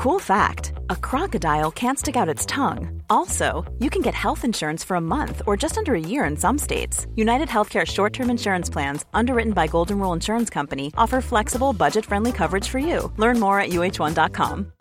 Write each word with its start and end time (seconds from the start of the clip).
Cool 0.00 0.18
fact 0.18 0.72
a 0.88 0.96
crocodile 0.96 1.70
can't 1.70 1.98
stick 1.98 2.16
out 2.16 2.26
its 2.26 2.46
tongue. 2.46 3.02
Also, 3.10 3.70
you 3.80 3.90
can 3.90 4.00
get 4.00 4.14
health 4.14 4.46
insurance 4.46 4.82
for 4.82 4.94
a 4.94 5.00
month 5.00 5.42
or 5.46 5.58
just 5.58 5.76
under 5.76 5.94
a 5.94 6.00
year 6.00 6.24
in 6.24 6.38
some 6.38 6.56
states. 6.56 7.06
United 7.16 7.48
Healthcare 7.48 7.86
short 7.86 8.14
term 8.14 8.30
insurance 8.30 8.70
plans, 8.70 9.04
underwritten 9.12 9.52
by 9.52 9.66
Golden 9.66 9.98
Rule 9.98 10.14
Insurance 10.14 10.48
Company, 10.48 10.90
offer 10.96 11.20
flexible, 11.20 11.74
budget 11.74 12.06
friendly 12.06 12.32
coverage 12.32 12.66
for 12.66 12.78
you. 12.78 13.12
Learn 13.18 13.38
more 13.38 13.60
at 13.60 13.72
uh1.com. 13.72 14.72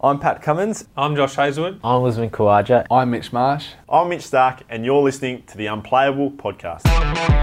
I'm 0.00 0.20
Pat 0.20 0.40
Cummins. 0.40 0.86
I'm 0.96 1.16
Josh 1.16 1.34
Hazlewood. 1.34 1.80
I'm 1.82 2.04
Usman 2.04 2.30
Khawaja. 2.30 2.86
I'm 2.92 3.10
Mitch 3.10 3.32
Marsh. 3.32 3.70
I'm 3.88 4.08
Mitch 4.08 4.22
Stark, 4.22 4.62
and 4.68 4.84
you're 4.84 5.02
listening 5.02 5.42
to 5.46 5.56
the 5.56 5.66
Unplayable 5.66 6.30
Podcast. 6.30 7.37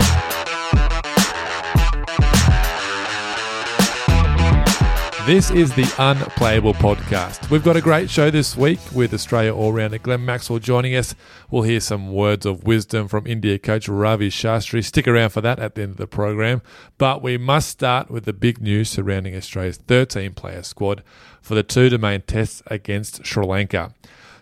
This 5.26 5.50
is 5.50 5.74
the 5.74 5.92
Unplayable 5.98 6.76
Podcast. 6.76 7.50
We've 7.50 7.64
got 7.64 7.76
a 7.76 7.82
great 7.82 8.12
show 8.12 8.30
this 8.30 8.56
week 8.56 8.78
with 8.94 9.12
Australia 9.12 9.56
all 9.56 9.74
rounder 9.74 9.98
Glenn 9.98 10.24
Maxwell 10.24 10.60
joining 10.60 10.96
us. 10.96 11.16
We'll 11.50 11.64
hear 11.64 11.80
some 11.80 12.14
words 12.14 12.46
of 12.46 12.64
wisdom 12.64 13.08
from 13.08 13.26
India 13.26 13.58
coach 13.58 13.90
Ravi 13.90 14.30
Shastri. 14.30 14.84
Stick 14.84 15.08
around 15.08 15.32
for 15.32 15.42
that 15.42 15.58
at 15.58 15.74
the 15.74 15.82
end 15.82 15.92
of 15.94 15.98
the 15.98 16.06
program. 16.06 16.62
But 17.00 17.24
we 17.24 17.40
must 17.40 17.70
start 17.70 18.12
with 18.12 18.26
the 18.26 18.34
big 18.34 18.62
news 18.62 18.92
surrounding 18.92 19.36
Australia's 19.36 19.78
13 19.78 20.36
player 20.36 20.62
squad 20.62 21.02
for 21.42 21.56
the 21.56 21.64
two 21.64 21.90
domain 21.90 22.22
tests 22.28 22.62
against 22.68 23.26
Sri 23.26 23.44
Lanka. 23.44 23.96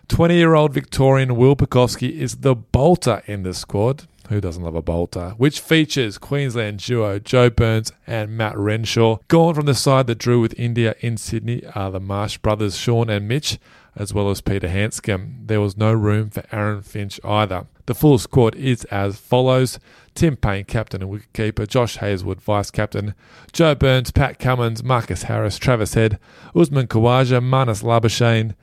20 0.08 0.36
year 0.36 0.52
old 0.52 0.74
Victorian 0.74 1.34
Will 1.34 1.56
Pucovski 1.56 2.10
is 2.10 2.36
the 2.36 2.54
bolter 2.54 3.22
in 3.24 3.42
the 3.42 3.54
squad. 3.54 4.06
Who 4.28 4.40
doesn't 4.40 4.62
love 4.62 4.74
a 4.74 4.82
bolter? 4.82 5.34
Which 5.36 5.60
features 5.60 6.18
Queensland 6.18 6.78
duo 6.78 7.18
Joe 7.18 7.50
Burns 7.50 7.92
and 8.06 8.36
Matt 8.36 8.56
Renshaw. 8.56 9.18
Gone 9.28 9.54
from 9.54 9.66
the 9.66 9.74
side 9.74 10.06
that 10.06 10.18
drew 10.18 10.40
with 10.40 10.58
India 10.58 10.94
in 11.00 11.16
Sydney 11.16 11.62
are 11.74 11.90
the 11.90 12.00
Marsh 12.00 12.38
brothers 12.38 12.76
Shaun 12.76 13.10
and 13.10 13.28
Mitch, 13.28 13.58
as 13.96 14.14
well 14.14 14.30
as 14.30 14.40
Peter 14.40 14.68
Handscomb. 14.68 15.46
There 15.46 15.60
was 15.60 15.76
no 15.76 15.92
room 15.92 16.30
for 16.30 16.44
Aaron 16.50 16.82
Finch 16.82 17.20
either. 17.22 17.66
The 17.86 17.94
full 17.94 18.16
squad 18.18 18.54
is 18.54 18.84
as 18.84 19.18
follows 19.18 19.78
Tim 20.14 20.36
Paine, 20.36 20.64
captain 20.64 21.02
and 21.02 21.12
wicketkeeper, 21.12 21.68
Josh 21.68 21.96
Hazlewood, 21.96 22.40
vice 22.40 22.70
captain, 22.70 23.14
Joe 23.52 23.74
Burns, 23.74 24.10
Pat 24.10 24.38
Cummins, 24.38 24.82
Marcus 24.82 25.24
Harris, 25.24 25.58
Travis 25.58 25.94
Head, 25.94 26.18
Usman 26.54 26.86
Khawaja, 26.86 27.42
Marnus 27.42 27.82
Labuschagne, 27.82 28.54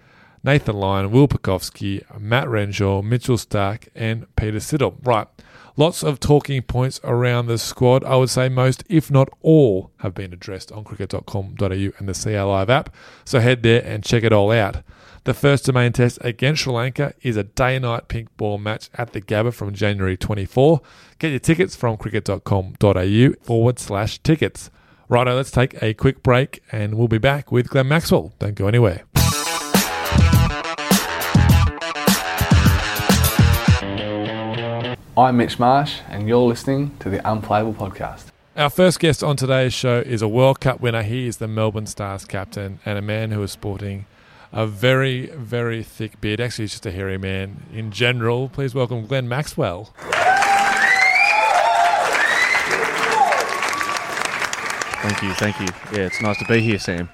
Nathan 0.43 0.75
Lyon, 0.75 1.11
Will 1.11 1.27
Pucovski, 1.27 2.03
Matt 2.19 2.49
Renshaw, 2.49 3.03
Mitchell 3.03 3.37
Stark, 3.37 3.89
and 3.93 4.25
Peter 4.35 4.57
Siddle. 4.57 4.95
Right. 5.03 5.27
Lots 5.81 6.03
of 6.03 6.19
talking 6.19 6.61
points 6.61 6.99
around 7.03 7.47
the 7.47 7.57
squad. 7.57 8.03
I 8.03 8.15
would 8.15 8.29
say 8.29 8.49
most, 8.49 8.83
if 8.87 9.09
not 9.09 9.29
all, 9.41 9.89
have 10.01 10.13
been 10.13 10.31
addressed 10.31 10.71
on 10.71 10.83
cricket.com.au 10.83 11.65
and 11.65 12.07
the 12.07 12.13
CA 12.13 12.43
Live 12.43 12.69
app. 12.69 12.93
So 13.25 13.39
head 13.39 13.63
there 13.63 13.83
and 13.83 14.03
check 14.03 14.23
it 14.23 14.31
all 14.31 14.51
out. 14.51 14.83
The 15.23 15.33
first 15.33 15.65
domain 15.65 15.91
test 15.91 16.19
against 16.21 16.61
Sri 16.61 16.71
Lanka 16.71 17.15
is 17.23 17.35
a 17.35 17.45
day 17.45 17.79
night 17.79 18.09
pink 18.09 18.29
ball 18.37 18.59
match 18.59 18.91
at 18.93 19.13
the 19.13 19.21
Gabba 19.21 19.55
from 19.55 19.73
January 19.73 20.17
24. 20.17 20.81
Get 21.17 21.31
your 21.31 21.39
tickets 21.39 21.75
from 21.75 21.97
cricket.com.au 21.97 23.33
forward 23.41 23.79
slash 23.79 24.19
tickets. 24.19 24.69
Righto, 25.09 25.35
let's 25.35 25.49
take 25.49 25.81
a 25.81 25.95
quick 25.95 26.21
break 26.21 26.61
and 26.71 26.93
we'll 26.93 27.07
be 27.07 27.17
back 27.17 27.51
with 27.51 27.69
Glenn 27.69 27.87
Maxwell. 27.87 28.33
Don't 28.37 28.53
go 28.53 28.67
anywhere. 28.67 29.05
I'm 35.21 35.37
Mitch 35.37 35.59
Marsh, 35.59 35.99
and 36.09 36.27
you're 36.27 36.41
listening 36.41 36.97
to 36.97 37.07
the 37.07 37.21
Unplayable 37.31 37.75
Podcast. 37.75 38.29
Our 38.57 38.71
first 38.71 38.99
guest 38.99 39.23
on 39.23 39.37
today's 39.37 39.71
show 39.71 39.99
is 39.99 40.23
a 40.23 40.27
World 40.27 40.59
Cup 40.59 40.81
winner. 40.81 41.03
He 41.03 41.27
is 41.27 41.37
the 41.37 41.47
Melbourne 41.47 41.85
Stars 41.85 42.25
captain 42.25 42.79
and 42.87 42.97
a 42.97 43.03
man 43.03 43.29
who 43.29 43.43
is 43.43 43.51
sporting 43.51 44.07
a 44.51 44.65
very, 44.65 45.27
very 45.27 45.83
thick 45.83 46.19
beard. 46.21 46.41
Actually, 46.41 46.63
he's 46.63 46.71
just 46.71 46.87
a 46.87 46.91
hairy 46.91 47.19
man 47.19 47.61
in 47.71 47.91
general. 47.91 48.49
Please 48.49 48.73
welcome 48.73 49.05
Glenn 49.05 49.29
Maxwell. 49.29 49.93
Thank 55.03 55.21
you, 55.21 55.33
thank 55.35 55.59
you. 55.59 55.67
Yeah, 55.93 56.07
it's 56.07 56.19
nice 56.19 56.39
to 56.39 56.45
be 56.45 56.61
here, 56.61 56.79
Sam. 56.79 57.09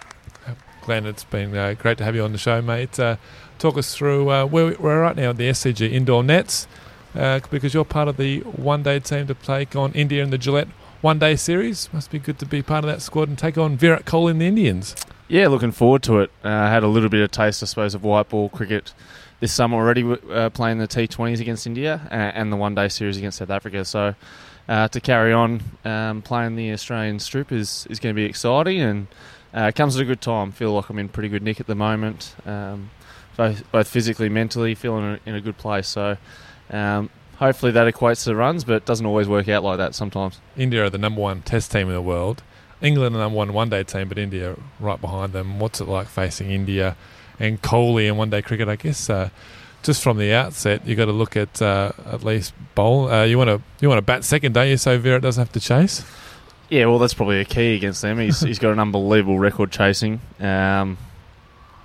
Glenn, 0.84 1.06
it's 1.06 1.26
been 1.26 1.54
uh, 1.54 1.74
great 1.74 1.98
to 1.98 2.06
have 2.06 2.16
you 2.16 2.24
on 2.24 2.32
the 2.32 2.38
show, 2.38 2.62
mate. 2.62 2.98
Uh, 2.98 3.18
talk 3.60 3.78
us 3.78 3.94
through 3.94 4.32
uh, 4.32 4.46
where 4.46 4.78
we're 4.80 5.02
right 5.02 5.18
now 5.18 5.32
at 5.32 5.38
the 5.38 5.50
SCG 5.50 5.92
indoor 5.92 6.24
nets 6.24 6.68
uh, 7.16 7.40
because 7.50 7.74
you're 7.74 7.86
part 7.86 8.08
of 8.08 8.18
the 8.18 8.40
one 8.42 8.84
day 8.84 9.00
team 9.00 9.28
to 9.28 9.34
take 9.34 9.76
on 9.76 9.92
India 9.94 10.24
in 10.24 10.30
the 10.30 10.38
Gillette 10.38 10.68
one 11.02 11.20
day 11.20 11.36
series. 11.36 11.90
Must 11.94 12.10
be 12.10 12.20
good 12.20 12.40
to 12.40 12.46
be 12.46 12.62
part 12.62 12.84
of 12.84 12.90
that 12.90 13.02
squad 13.02 13.30
and 13.30 13.38
take 13.38 13.58
on 13.58 13.78
Virat 13.78 14.06
Kohli 14.06 14.32
and 14.32 14.42
the 14.42 14.48
Indians. 14.48 14.96
Yeah, 15.28 15.48
looking 15.48 15.72
forward 15.72 16.04
to 16.04 16.20
it. 16.20 16.32
Uh, 16.44 16.50
I 16.50 16.70
had 16.70 16.84
a 16.84 16.88
little 16.88 17.10
bit 17.10 17.22
of 17.22 17.32
taste, 17.32 17.62
I 17.62 17.66
suppose, 17.66 17.94
of 17.94 18.04
white 18.04 18.30
ball 18.30 18.50
cricket 18.50 18.94
this 19.40 19.54
summer 19.54 19.78
already, 19.78 20.04
uh, 20.32 20.50
playing 20.50 20.80
the 20.80 20.88
T20s 20.88 21.40
against 21.40 21.68
India 21.68 22.08
and, 22.10 22.52
the 22.52 22.56
one 22.56 22.74
day 22.74 22.88
series 22.88 23.18
against 23.18 23.38
South 23.38 23.50
Africa. 23.50 23.86
So 23.86 24.16
uh, 24.68 24.88
to 24.88 25.00
carry 25.00 25.34
on 25.34 25.62
um, 25.86 26.22
playing 26.22 26.56
the 26.56 26.72
Australian 26.72 27.20
strip 27.20 27.52
is, 27.52 27.86
is 27.90 28.00
going 28.00 28.16
to 28.16 28.20
be 28.20 28.26
exciting 28.26 28.80
and 28.80 29.08
uh, 29.54 29.72
comes 29.76 29.96
at 29.96 30.02
a 30.02 30.06
good 30.06 30.22
time. 30.22 30.52
Feel 30.52 30.74
like 30.74 30.90
I'm 30.90 30.98
in 30.98 31.10
pretty 31.10 31.30
good 31.30 31.44
nick 31.44 31.60
at 31.60 31.68
the 31.68 31.76
moment, 31.76 32.36
um, 32.46 32.90
both, 33.36 33.70
both 33.72 33.88
physically, 33.88 34.30
mentally, 34.30 34.74
feeling 34.76 35.20
in 35.26 35.36
a 35.36 35.42
good 35.42 35.58
place. 35.58 35.88
So 35.88 36.18
um, 36.70 37.10
hopefully 37.38 37.72
that 37.72 37.94
equates 37.94 38.24
to 38.26 38.36
runs, 38.36 38.64
but 38.64 38.76
it 38.76 38.86
doesn't 38.86 39.06
always 39.06 39.28
work 39.28 39.48
out 39.48 39.64
like 39.64 39.78
that 39.78 39.96
sometimes. 39.96 40.40
India 40.56 40.86
are 40.86 40.90
the 40.90 40.98
number 40.98 41.22
one 41.22 41.42
test 41.42 41.72
team 41.72 41.88
in 41.88 41.94
the 41.94 42.02
world. 42.02 42.44
England 42.82 43.16
are 43.16 43.18
the 43.18 43.24
number 43.24 43.38
one 43.38 43.54
one 43.54 43.70
day 43.70 43.84
team, 43.84 44.08
but 44.08 44.18
India 44.18 44.56
right 44.80 45.00
behind 45.00 45.34
them. 45.34 45.60
What's 45.60 45.82
it 45.82 45.88
like 45.88 46.08
facing 46.08 46.52
India 46.52 46.96
and 47.40 47.62
Kohli 47.62 48.08
in 48.08 48.18
one 48.18 48.30
day 48.30 48.42
cricket? 48.42 48.68
I 48.68 48.76
guess 48.76 49.10
uh, 49.10 49.30
just 49.84 50.04
from 50.04 50.18
the 50.18 50.34
outset, 50.34 50.86
you've 50.86 50.98
got 50.98 51.06
to 51.06 51.12
look 51.12 51.36
at 51.36 51.62
uh, 51.62 51.92
at 52.06 52.24
least 52.24 52.54
bowl. 52.76 53.10
Uh, 53.10 53.24
you 53.24 53.38
want 53.38 53.50
to 53.50 53.62
you 53.80 53.90
want 53.90 53.98
to 53.98 54.04
bat 54.04 54.24
second, 54.24 54.54
don't 54.54 54.68
you? 54.68 54.78
So 54.78 54.98
Virat 55.00 55.22
doesn't 55.22 55.42
have 55.42 55.52
to 55.54 55.60
chase. 55.60 56.06
Yeah, 56.70 56.86
well, 56.88 57.00
that's 57.00 57.14
probably 57.14 57.40
a 57.40 57.46
key 57.46 57.76
against 57.76 58.02
them. 58.02 58.20
He's 58.20 58.42
he's 58.42 58.60
got 58.60 58.74
an 58.74 58.80
unbelievable 58.80 59.40
record 59.40 59.72
chasing. 59.72 60.20
Um, 60.40 60.98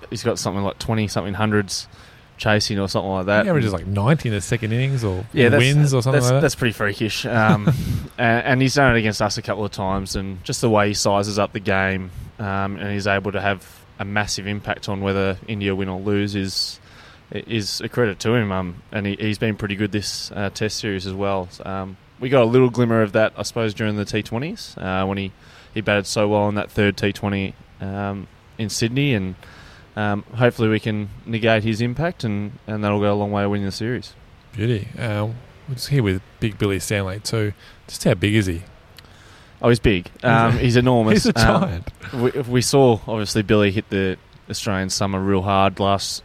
he's 0.09 0.23
got 0.23 0.37
something 0.37 0.63
like 0.63 0.77
twenty 0.77 1.07
something 1.07 1.33
hundreds 1.33 1.87
chasing 2.37 2.79
or 2.79 2.87
something 2.87 3.11
like 3.11 3.25
that. 3.27 3.45
He 3.45 3.49
averages 3.49 3.73
like 3.73 3.87
90 3.87 4.29
in 4.29 4.35
the 4.35 4.41
second 4.41 4.71
innings 4.71 5.03
or 5.03 5.25
yeah, 5.33 5.49
wins 5.49 5.93
or 5.93 6.01
something 6.01 6.13
that's, 6.13 6.25
like 6.25 6.35
that. 6.35 6.41
That's 6.41 6.55
pretty 6.55 6.73
freakish. 6.73 7.25
Um, 7.25 7.67
and, 8.17 8.45
and, 8.45 8.61
he's 8.61 8.73
done 8.73 8.95
it 8.95 8.99
against 8.99 9.21
us 9.21 9.37
a 9.37 9.41
couple 9.41 9.65
of 9.65 9.71
times, 9.71 10.15
and 10.15 10.43
just 10.43 10.61
the 10.61 10.69
way 10.69 10.89
he 10.89 10.93
sizes 10.93 11.39
up 11.39 11.53
the 11.53 11.59
game 11.59 12.11
um, 12.39 12.77
and 12.77 12.91
he's 12.91 13.07
able 13.07 13.31
to 13.31 13.41
have 13.41 13.65
a 13.99 14.05
massive 14.05 14.47
impact 14.47 14.89
on 14.89 15.01
whether 15.01 15.37
India 15.47 15.75
win 15.75 15.89
or 15.89 15.99
lose 15.99 16.35
is 16.35 16.79
is 17.31 17.81
a 17.81 17.89
credit 17.89 18.19
to 18.19 18.35
him. 18.35 18.51
Um, 18.51 18.83
and 18.91 19.05
he, 19.05 19.15
has 19.27 19.37
been 19.37 19.55
pretty 19.55 19.75
good 19.75 19.91
this 19.91 20.31
uh, 20.31 20.49
Test 20.49 20.77
series 20.77 21.07
as 21.07 21.13
well. 21.13 21.49
Um, 21.65 21.97
we 22.19 22.29
got 22.29 22.43
a 22.43 22.45
little 22.45 22.69
glimmer 22.69 23.01
of 23.01 23.13
that, 23.13 23.33
I 23.37 23.43
suppose, 23.43 23.73
during 23.73 23.95
the 23.95 24.05
T20s 24.05 24.77
uh, 24.77 25.05
when 25.05 25.17
he, 25.17 25.31
he 25.73 25.81
batted 25.81 26.05
so 26.05 26.27
well 26.27 26.47
in 26.47 26.55
that 26.55 26.69
third 26.69 26.95
T20 26.95 27.53
um, 27.81 28.27
in 28.57 28.69
Sydney 28.69 29.13
and 29.13 29.35
um, 29.95 30.23
hopefully 30.35 30.69
we 30.69 30.79
can 30.79 31.09
negate 31.25 31.63
his 31.63 31.81
impact 31.81 32.23
and, 32.23 32.57
and 32.67 32.83
that'll 32.83 32.99
go 32.99 33.13
a 33.13 33.15
long 33.15 33.31
way 33.31 33.43
to 33.43 33.49
winning 33.49 33.65
the 33.65 33.71
series. 33.71 34.13
Beauty. 34.53 34.87
Uh, 34.97 35.29
we're 35.67 35.75
just 35.75 35.89
here 35.89 36.03
with 36.03 36.21
Big 36.39 36.57
Billy 36.57 36.77
Stanlake 36.77 37.23
too. 37.23 37.53
Just 37.87 38.03
how 38.03 38.13
big 38.13 38.35
is 38.35 38.45
he? 38.47 38.63
Oh, 39.61 39.69
he's 39.69 39.79
big. 39.79 40.09
Um, 40.23 40.57
he's 40.57 40.75
enormous. 40.75 41.23
he's 41.23 41.25
a 41.27 41.33
giant. 41.33 41.89
Um, 42.11 42.21
we, 42.21 42.31
we, 42.41 42.61
saw 42.61 42.99
obviously 43.07 43.43
Billy 43.43 43.71
hit 43.71 43.89
the 43.89 44.17
Australian 44.49 44.89
summer 44.89 45.19
real 45.19 45.41
hard 45.41 45.79
last 45.79 46.21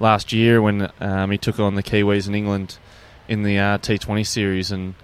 last 0.00 0.32
year 0.32 0.60
when 0.60 0.90
um, 0.98 1.30
he 1.30 1.38
took 1.38 1.60
on 1.60 1.76
the 1.76 1.82
Kiwis 1.84 2.26
in 2.26 2.34
England 2.34 2.78
in 3.28 3.44
the 3.44 3.58
uh, 3.58 3.78
T20 3.78 4.26
series, 4.26 4.72
and 4.72 4.94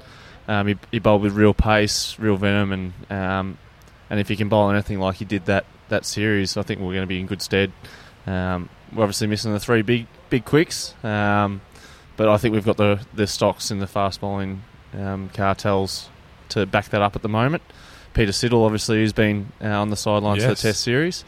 um, 0.49 0.67
he, 0.67 0.77
he, 0.91 0.99
bowled 0.99 1.23
with 1.23 1.35
real 1.35 1.55
pace, 1.55 2.19
real 2.19 2.37
venom, 2.37 2.73
and 2.73 2.93
um, 3.09 3.59
and 4.11 4.19
if 4.19 4.29
he 4.29 4.35
can 4.35 4.49
bowl 4.49 4.69
anything 4.71 4.99
like 4.99 5.17
he 5.17 5.25
did 5.25 5.47
that 5.47 5.65
that 5.89 6.05
series, 6.05 6.57
I 6.57 6.63
think 6.63 6.81
we're 6.81 6.93
going 6.93 7.03
to 7.03 7.07
be 7.07 7.21
in 7.21 7.27
good 7.27 7.41
stead. 7.41 7.71
Um, 8.27 8.69
we're 8.95 9.03
obviously 9.03 9.27
missing 9.27 9.53
the 9.53 9.61
three 9.61 9.83
big 9.83 10.07
big 10.31 10.45
quicks, 10.45 10.95
um, 11.05 11.61
but 12.17 12.29
I 12.29 12.37
think 12.37 12.55
we've 12.55 12.65
got 12.65 12.77
the 12.77 13.01
the 13.15 13.27
stocks 13.27 13.71
in 13.71 13.79
the 13.79 13.87
fast 13.87 14.21
bowling 14.21 14.63
um, 14.95 15.29
cartels 15.31 16.09
to 16.51 16.67
back 16.67 16.89
that 16.91 17.03
up 17.03 17.17
at 17.17 17.23
the 17.23 17.29
moment. 17.29 17.63
Peter 18.15 18.33
Siddle, 18.33 18.65
obviously, 18.65 18.97
who's 18.97 19.13
been 19.13 19.53
uh, 19.63 19.69
on 19.69 19.91
the 19.91 19.97
sidelines 19.97 20.39
yes. 20.39 20.47
for 20.47 20.55
the 20.55 20.69
Test 20.69 20.81
series. 20.81 21.25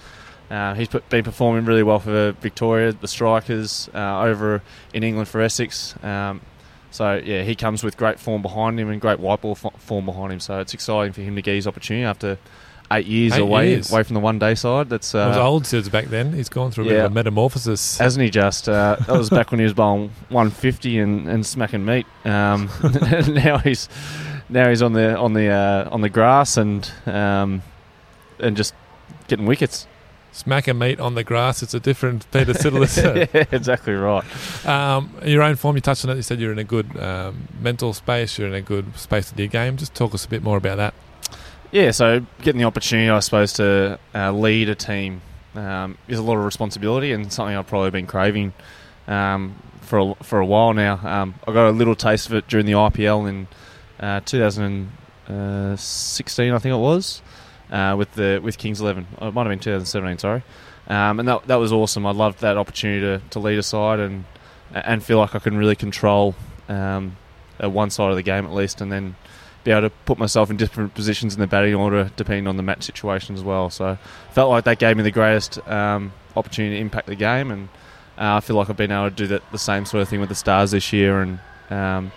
Uh, 0.50 0.74
he's 0.74 0.88
been 0.88 1.24
performing 1.24 1.66
really 1.66 1.82
well 1.82 1.98
for 1.98 2.32
Victoria, 2.40 2.92
the 2.92 3.08
strikers 3.08 3.90
uh, 3.94 4.22
over 4.22 4.62
in 4.94 5.02
England 5.02 5.28
for 5.28 5.42
Essex. 5.42 5.94
Um, 6.02 6.40
so 6.90 7.16
yeah, 7.22 7.42
he 7.42 7.54
comes 7.54 7.84
with 7.84 7.98
great 7.98 8.18
form 8.18 8.40
behind 8.40 8.80
him 8.80 8.88
and 8.88 8.98
great 9.00 9.20
white 9.20 9.42
ball 9.42 9.54
form 9.54 10.06
behind 10.06 10.32
him. 10.32 10.40
So 10.40 10.60
it's 10.60 10.72
exciting 10.72 11.12
for 11.12 11.20
him 11.20 11.36
to 11.36 11.42
get 11.42 11.54
his 11.54 11.66
opportunity 11.66 12.04
after 12.04 12.38
eight 12.90 13.06
years 13.06 13.34
eight 13.34 13.40
away 13.40 13.68
years. 13.70 13.92
away 13.92 14.02
from 14.02 14.14
the 14.14 14.20
one 14.20 14.38
day 14.38 14.54
side. 14.54 14.88
That's 14.88 15.14
uh, 15.14 15.26
was 15.28 15.36
old 15.36 15.66
since 15.66 15.88
back 15.88 16.06
then. 16.06 16.32
He's 16.32 16.48
gone 16.48 16.70
through 16.70 16.84
a 16.84 16.86
yeah, 16.86 16.92
bit 16.92 17.04
of 17.04 17.10
a 17.10 17.14
metamorphosis, 17.14 17.98
hasn't 17.98 18.22
he? 18.22 18.30
Just 18.30 18.68
uh, 18.68 18.96
that 19.06 19.16
was 19.16 19.30
back 19.30 19.50
when 19.50 19.60
he 19.60 19.64
was 19.64 19.74
bowling 19.74 20.10
150 20.28 20.98
and, 20.98 21.28
and 21.28 21.44
smacking 21.44 21.84
meat. 21.84 22.06
Um, 22.24 22.70
now 23.28 23.58
he's 23.58 23.88
now 24.48 24.68
he's 24.68 24.82
on 24.82 24.92
the 24.92 25.16
on 25.16 25.34
the 25.34 25.48
uh, 25.48 25.88
on 25.90 26.00
the 26.00 26.08
grass 26.08 26.56
and 26.56 26.90
um, 27.06 27.62
and 28.38 28.56
just 28.56 28.74
getting 29.28 29.46
wickets. 29.46 29.86
smack 30.32 30.68
a 30.68 30.74
meat 30.74 31.00
on 31.00 31.14
the 31.14 31.24
grass, 31.24 31.62
it's 31.62 31.74
a 31.74 31.80
different 31.80 32.30
Peter 32.30 32.52
Siddle. 32.52 32.86
yeah, 33.34 33.44
exactly 33.50 33.92
right. 33.92 34.24
Um, 34.66 35.12
your 35.24 35.42
own 35.42 35.56
form, 35.56 35.76
you 35.76 35.82
touched 35.82 36.04
on 36.04 36.10
it. 36.12 36.16
You 36.16 36.22
said 36.22 36.40
you're 36.40 36.52
in 36.52 36.58
a 36.58 36.64
good 36.64 36.96
um, 36.98 37.48
mental 37.60 37.92
space. 37.92 38.38
You're 38.38 38.48
in 38.48 38.54
a 38.54 38.62
good 38.62 38.96
space 38.96 39.30
with 39.30 39.38
your 39.38 39.48
game. 39.48 39.76
Just 39.76 39.94
talk 39.94 40.14
us 40.14 40.24
a 40.24 40.28
bit 40.28 40.42
more 40.42 40.56
about 40.56 40.76
that. 40.76 40.94
Yeah, 41.70 41.90
so 41.90 42.24
getting 42.40 42.60
the 42.60 42.66
opportunity, 42.66 43.10
I 43.10 43.20
suppose, 43.20 43.52
to 43.54 43.98
uh, 44.14 44.32
lead 44.32 44.68
a 44.70 44.74
team 44.74 45.20
um, 45.54 45.98
is 46.08 46.18
a 46.18 46.22
lot 46.22 46.38
of 46.38 46.44
responsibility 46.46 47.12
and 47.12 47.30
something 47.30 47.54
I've 47.54 47.66
probably 47.66 47.90
been 47.90 48.06
craving 48.06 48.54
um, 49.06 49.54
for 49.82 49.98
a, 49.98 50.14
for 50.22 50.40
a 50.40 50.46
while 50.46 50.72
now. 50.72 50.98
Um, 51.02 51.34
I 51.46 51.52
got 51.52 51.68
a 51.68 51.72
little 51.72 51.94
taste 51.94 52.26
of 52.26 52.32
it 52.32 52.48
during 52.48 52.64
the 52.64 52.72
IPL 52.72 53.28
in 53.28 53.48
uh, 54.00 54.20
2016, 54.24 56.52
I 56.52 56.58
think 56.58 56.72
it 56.72 56.78
was, 56.78 57.20
uh, 57.70 57.94
with 57.98 58.14
the 58.14 58.40
with 58.42 58.56
Kings 58.56 58.80
11. 58.80 59.06
It 59.20 59.34
might 59.34 59.42
have 59.42 59.50
been 59.50 59.58
2017, 59.58 60.18
sorry. 60.18 60.42
Um, 60.86 61.20
and 61.20 61.28
that, 61.28 61.46
that 61.48 61.56
was 61.56 61.70
awesome. 61.70 62.06
I 62.06 62.12
loved 62.12 62.40
that 62.40 62.56
opportunity 62.56 63.02
to, 63.02 63.20
to 63.28 63.40
lead 63.40 63.58
a 63.58 63.62
side 63.62 64.00
and 64.00 64.24
and 64.72 65.02
feel 65.02 65.18
like 65.18 65.34
I 65.34 65.38
can 65.38 65.56
really 65.56 65.76
control 65.76 66.34
um, 66.68 67.16
one 67.58 67.90
side 67.90 68.10
of 68.10 68.16
the 68.16 68.22
game 68.22 68.46
at 68.46 68.52
least, 68.52 68.80
and 68.80 68.90
then 68.90 69.16
be 69.68 69.72
able 69.72 69.82
to 69.82 69.94
put 70.06 70.18
myself 70.18 70.48
in 70.48 70.56
different 70.56 70.94
positions 70.94 71.34
in 71.34 71.40
the 71.40 71.46
batting 71.46 71.74
order 71.74 72.10
depending 72.16 72.46
on 72.46 72.56
the 72.56 72.62
match 72.62 72.84
situation 72.84 73.34
as 73.34 73.42
well. 73.42 73.68
So 73.68 73.98
felt 74.32 74.48
like 74.48 74.64
that 74.64 74.78
gave 74.78 74.96
me 74.96 75.02
the 75.02 75.10
greatest 75.10 75.58
um, 75.68 76.14
opportunity 76.36 76.76
to 76.76 76.80
impact 76.80 77.06
the 77.06 77.14
game, 77.14 77.50
and 77.50 77.68
uh, 78.16 78.36
I 78.36 78.40
feel 78.40 78.56
like 78.56 78.70
I've 78.70 78.78
been 78.78 78.90
able 78.90 79.10
to 79.10 79.14
do 79.14 79.26
that 79.26 79.42
the 79.52 79.58
same 79.58 79.84
sort 79.84 80.00
of 80.00 80.08
thing 80.08 80.20
with 80.20 80.30
the 80.30 80.34
Stars 80.34 80.70
this 80.70 80.90
year, 80.90 81.20
and 81.20 81.38
um, 81.68 82.12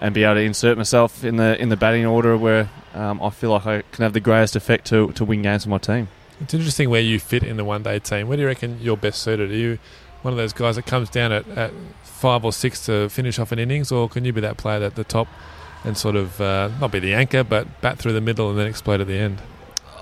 and 0.00 0.14
be 0.14 0.24
able 0.24 0.36
to 0.36 0.40
insert 0.40 0.78
myself 0.78 1.22
in 1.22 1.36
the 1.36 1.60
in 1.60 1.68
the 1.68 1.76
batting 1.76 2.06
order 2.06 2.34
where 2.34 2.70
um, 2.94 3.22
I 3.22 3.28
feel 3.28 3.50
like 3.50 3.66
I 3.66 3.82
can 3.92 4.02
have 4.02 4.14
the 4.14 4.20
greatest 4.20 4.56
effect 4.56 4.86
to 4.86 5.12
to 5.12 5.24
win 5.24 5.42
games 5.42 5.64
for 5.64 5.68
my 5.68 5.78
team. 5.78 6.08
It's 6.40 6.54
interesting 6.54 6.88
where 6.88 7.02
you 7.02 7.20
fit 7.20 7.42
in 7.42 7.58
the 7.58 7.64
one 7.64 7.82
day 7.82 7.98
team. 7.98 8.26
Where 8.28 8.38
do 8.38 8.42
you 8.42 8.48
reckon 8.48 8.78
you're 8.80 8.96
best 8.96 9.20
suited? 9.20 9.50
Are 9.50 9.54
you 9.54 9.78
one 10.22 10.32
of 10.32 10.38
those 10.38 10.54
guys 10.54 10.76
that 10.76 10.86
comes 10.86 11.10
down 11.10 11.30
at, 11.30 11.46
at 11.48 11.72
five 12.04 12.42
or 12.42 12.54
six 12.54 12.86
to 12.86 13.10
finish 13.10 13.38
off 13.38 13.52
an 13.52 13.58
innings, 13.58 13.92
or 13.92 14.08
can 14.08 14.24
you 14.24 14.32
be 14.32 14.40
that 14.40 14.56
player 14.56 14.82
at 14.82 14.94
the 14.94 15.04
top 15.04 15.28
and 15.84 15.96
sort 15.96 16.16
of 16.16 16.40
uh, 16.40 16.70
not 16.80 16.90
be 16.90 16.98
the 16.98 17.14
anchor, 17.14 17.44
but 17.44 17.80
bat 17.80 17.98
through 17.98 18.12
the 18.12 18.20
middle 18.20 18.50
and 18.50 18.58
then 18.58 18.66
explode 18.66 19.00
at 19.00 19.06
the 19.06 19.18
end? 19.18 19.40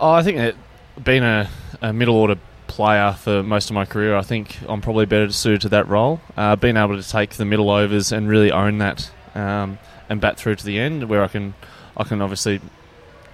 Oh, 0.00 0.10
I 0.10 0.22
think 0.22 0.38
that 0.38 0.56
being 1.02 1.22
a, 1.22 1.48
a 1.80 1.92
middle 1.92 2.16
order 2.16 2.36
player 2.66 3.12
for 3.12 3.42
most 3.42 3.70
of 3.70 3.74
my 3.74 3.84
career, 3.84 4.16
I 4.16 4.22
think 4.22 4.58
I'm 4.68 4.80
probably 4.80 5.06
better 5.06 5.30
suited 5.30 5.60
to 5.62 5.68
that 5.70 5.88
role. 5.88 6.20
Uh, 6.36 6.56
being 6.56 6.76
able 6.76 7.00
to 7.00 7.08
take 7.08 7.30
the 7.30 7.44
middle 7.44 7.70
overs 7.70 8.12
and 8.12 8.28
really 8.28 8.50
own 8.50 8.78
that 8.78 9.10
um, 9.34 9.78
and 10.08 10.20
bat 10.20 10.36
through 10.36 10.56
to 10.56 10.64
the 10.64 10.78
end, 10.78 11.08
where 11.08 11.22
I 11.22 11.28
can, 11.28 11.54
I 11.96 12.04
can 12.04 12.20
obviously 12.20 12.60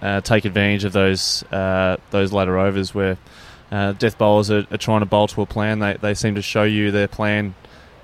uh, 0.02 0.20
take 0.20 0.44
advantage 0.44 0.84
of 0.84 0.92
those 0.92 1.42
uh, 1.52 1.96
those 2.10 2.32
later 2.32 2.58
overs 2.58 2.94
where 2.94 3.18
uh, 3.70 3.92
death 3.92 4.18
bowlers 4.18 4.50
are, 4.50 4.66
are, 4.70 4.76
trying 4.76 5.00
to 5.00 5.06
bowl 5.06 5.28
to 5.28 5.42
a 5.42 5.46
plan. 5.46 5.78
They, 5.78 5.96
they 6.00 6.14
seem 6.14 6.34
to 6.34 6.42
show 6.42 6.64
you 6.64 6.90
their 6.90 7.08
plan 7.08 7.54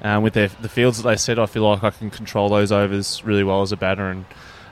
um, 0.02 0.22
with 0.22 0.34
their, 0.34 0.48
the 0.48 0.68
fields 0.68 1.02
that 1.02 1.08
they 1.08 1.16
set. 1.16 1.38
I 1.38 1.46
feel 1.46 1.68
like 1.68 1.82
I 1.82 1.90
can 1.90 2.10
control 2.10 2.48
those 2.48 2.72
overs 2.72 3.22
really 3.24 3.44
well 3.44 3.62
as 3.62 3.72
a 3.72 3.76
batter, 3.76 4.08
and 4.08 4.24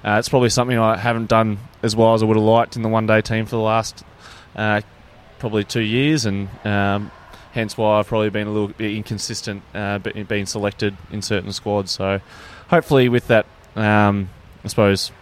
uh, 0.05 0.17
it's 0.19 0.29
probably 0.29 0.51
something 0.51 0.79
I 0.79 0.97
haven't 0.97 1.29
done 1.29 1.59
as 1.83 1.97
well 1.97 2.15
as 2.15 2.23
I 2.23 2.27
would 2.27 2.37
have 2.37 2.45
liked 2.45 2.77
in 2.77 2.83
the 2.83 2.89
one 2.89 3.07
day 3.07 3.21
team 3.21 3.47
for 3.47 3.57
the 3.57 3.63
last 3.63 4.05
uh, 4.57 4.81
probably 5.39 5.65
two 5.65 5.81
years, 5.81 6.27
and 6.27 6.49
um, 6.65 7.11
hence 7.53 7.77
why 7.77 7.99
I've 7.99 8.07
probably 8.07 8.31
been 8.31 8.47
a 8.47 8.53
little 8.53 8.69
bit 8.69 8.97
inconsistent 8.97 9.63
uh, 9.75 9.99
being 9.99 10.47
selected 10.47 10.97
in 11.11 11.23
certain 11.23 11.53
squads. 11.53 11.93
So 11.93 12.21
hopefully, 12.69 13.09
with 13.09 13.29
that, 13.29 13.47
um, 13.77 14.31
I 14.65 14.69
suppose 14.69 15.13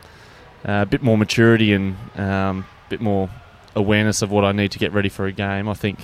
a 0.64 0.86
bit 0.86 1.02
more 1.02 1.18
maturity 1.18 1.72
and 1.72 1.96
a 2.16 2.22
um, 2.22 2.66
bit 2.88 3.00
more 3.00 3.30
awareness 3.74 4.22
of 4.22 4.30
what 4.30 4.44
I 4.44 4.52
need 4.52 4.72
to 4.72 4.78
get 4.78 4.92
ready 4.92 5.08
for 5.08 5.26
a 5.26 5.32
game, 5.32 5.68
I 5.68 5.74
think 5.74 5.98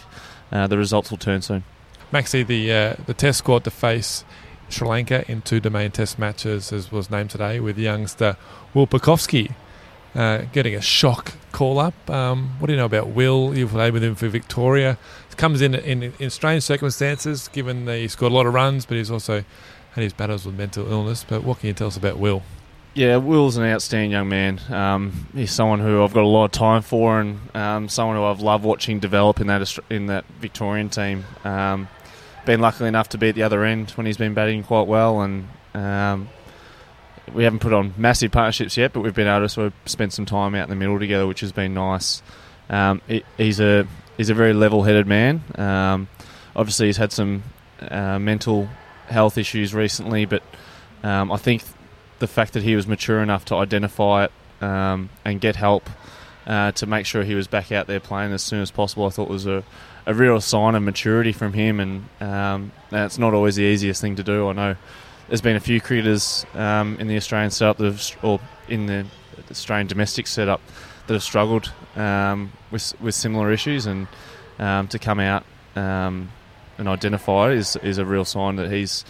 uh, 0.50 0.66
the 0.66 0.78
results 0.78 1.10
will 1.10 1.18
turn 1.18 1.42
soon. 1.42 1.64
Maxi, 2.12 2.46
the 2.46 2.72
uh, 2.72 2.94
the 3.06 3.14
Test 3.14 3.38
squad 3.38 3.64
to 3.64 3.70
face 3.70 4.24
Sri 4.68 4.88
Lanka 4.88 5.30
in 5.30 5.42
two 5.42 5.60
domain 5.60 5.90
Test 5.90 6.18
matches, 6.18 6.72
as 6.72 6.90
was 6.90 7.10
named 7.10 7.30
today, 7.30 7.60
with 7.60 7.78
youngster 7.78 8.36
Will 8.74 8.86
Pucovski 8.86 9.54
uh, 10.14 10.42
getting 10.52 10.74
a 10.74 10.80
shock 10.80 11.34
call 11.52 11.78
up. 11.78 12.10
Um, 12.10 12.50
what 12.58 12.66
do 12.66 12.72
you 12.72 12.76
know 12.76 12.86
about 12.86 13.08
Will? 13.08 13.56
You've 13.56 13.70
played 13.70 13.92
with 13.92 14.02
him 14.02 14.14
for 14.14 14.28
Victoria. 14.28 14.98
Comes 15.36 15.62
in, 15.62 15.72
in 15.76 16.12
in 16.18 16.30
strange 16.30 16.64
circumstances, 16.64 17.46
given 17.46 17.84
that 17.84 17.96
he 17.98 18.08
scored 18.08 18.32
a 18.32 18.34
lot 18.34 18.46
of 18.46 18.54
runs, 18.54 18.84
but 18.84 18.96
he's 18.96 19.08
also 19.08 19.44
had 19.92 20.02
his 20.02 20.12
battles 20.12 20.44
with 20.44 20.56
mental 20.56 20.90
illness. 20.90 21.24
But 21.28 21.44
what 21.44 21.60
can 21.60 21.68
you 21.68 21.74
tell 21.74 21.86
us 21.86 21.96
about 21.96 22.18
Will? 22.18 22.42
Yeah, 22.94 23.18
Will's 23.18 23.56
an 23.56 23.62
outstanding 23.62 24.10
young 24.10 24.28
man. 24.28 24.60
Um, 24.68 25.28
he's 25.32 25.52
someone 25.52 25.78
who 25.78 26.02
I've 26.02 26.12
got 26.12 26.24
a 26.24 26.26
lot 26.26 26.46
of 26.46 26.50
time 26.50 26.82
for, 26.82 27.20
and 27.20 27.38
um, 27.54 27.88
someone 27.88 28.16
who 28.16 28.24
I've 28.24 28.40
loved 28.40 28.64
watching 28.64 28.98
develop 28.98 29.40
in 29.40 29.46
that 29.46 29.78
in 29.88 30.06
that 30.06 30.24
Victorian 30.40 30.88
team. 30.88 31.24
Um, 31.44 31.86
been 32.44 32.60
lucky 32.60 32.84
enough 32.84 33.10
to 33.10 33.18
be 33.18 33.28
at 33.28 33.34
the 33.34 33.42
other 33.42 33.64
end 33.64 33.90
when 33.92 34.06
he's 34.06 34.16
been 34.16 34.34
batting 34.34 34.62
quite 34.62 34.86
well, 34.86 35.20
and 35.20 35.48
um, 35.74 36.28
we 37.32 37.44
haven't 37.44 37.60
put 37.60 37.72
on 37.72 37.94
massive 37.96 38.32
partnerships 38.32 38.76
yet, 38.76 38.92
but 38.92 39.00
we've 39.00 39.14
been 39.14 39.28
able 39.28 39.40
to 39.40 39.48
sort 39.48 39.66
of 39.68 39.72
spend 39.86 40.12
some 40.12 40.26
time 40.26 40.54
out 40.54 40.64
in 40.64 40.70
the 40.70 40.76
middle 40.76 40.98
together, 40.98 41.26
which 41.26 41.40
has 41.40 41.52
been 41.52 41.74
nice. 41.74 42.22
Um, 42.70 43.00
he's 43.36 43.60
a 43.60 43.86
he's 44.16 44.30
a 44.30 44.34
very 44.34 44.52
level-headed 44.52 45.06
man. 45.06 45.42
Um, 45.56 46.08
obviously, 46.54 46.86
he's 46.86 46.96
had 46.96 47.12
some 47.12 47.42
uh, 47.80 48.18
mental 48.18 48.68
health 49.08 49.38
issues 49.38 49.74
recently, 49.74 50.24
but 50.24 50.42
I 51.02 51.36
think 51.36 51.62
the 52.18 52.26
fact 52.26 52.52
that 52.54 52.62
he 52.62 52.74
was 52.76 52.86
mature 52.86 53.22
enough 53.22 53.44
to 53.46 53.54
identify 53.54 54.24
it 54.24 54.32
um, 54.60 55.08
and 55.24 55.40
get 55.40 55.56
help 55.56 55.88
uh, 56.48 56.72
to 56.72 56.86
make 56.86 57.06
sure 57.06 57.22
he 57.22 57.34
was 57.34 57.46
back 57.46 57.70
out 57.70 57.86
there 57.86 58.00
playing 58.00 58.32
as 58.32 58.42
soon 58.42 58.62
as 58.62 58.70
possible, 58.70 59.06
I 59.06 59.10
thought 59.10 59.28
was 59.28 59.46
a, 59.46 59.62
a 60.06 60.14
real 60.14 60.40
sign 60.40 60.74
of 60.74 60.82
maturity 60.82 61.32
from 61.32 61.52
him. 61.52 61.78
And, 61.78 62.08
um, 62.20 62.72
it's 62.90 63.18
not 63.18 63.34
always 63.34 63.56
the 63.56 63.64
easiest 63.64 64.00
thing 64.00 64.16
to 64.16 64.22
do. 64.22 64.48
I 64.48 64.52
know 64.54 64.76
there's 65.28 65.42
been 65.42 65.56
a 65.56 65.60
few 65.60 65.80
cricketers 65.80 66.46
um, 66.54 66.96
in 66.98 67.06
the 67.06 67.16
Australian 67.16 67.50
setup 67.50 67.80
or 68.22 68.40
in 68.66 68.86
the 68.86 69.04
Australian 69.50 69.86
domestic 69.86 70.26
setup 70.26 70.60
that 71.06 71.14
have 71.14 71.22
struggled 71.22 71.70
um, 71.96 72.52
with 72.70 72.98
with 73.00 73.14
similar 73.14 73.52
issues, 73.52 73.86
and 73.86 74.08
um, 74.58 74.88
to 74.88 74.98
come 74.98 75.20
out 75.20 75.44
um, 75.76 76.30
and 76.78 76.88
identify 76.88 77.50
is 77.50 77.76
is 77.76 77.98
a 77.98 78.04
real 78.04 78.24
sign 78.24 78.56
that 78.56 78.70
he's 78.70 79.04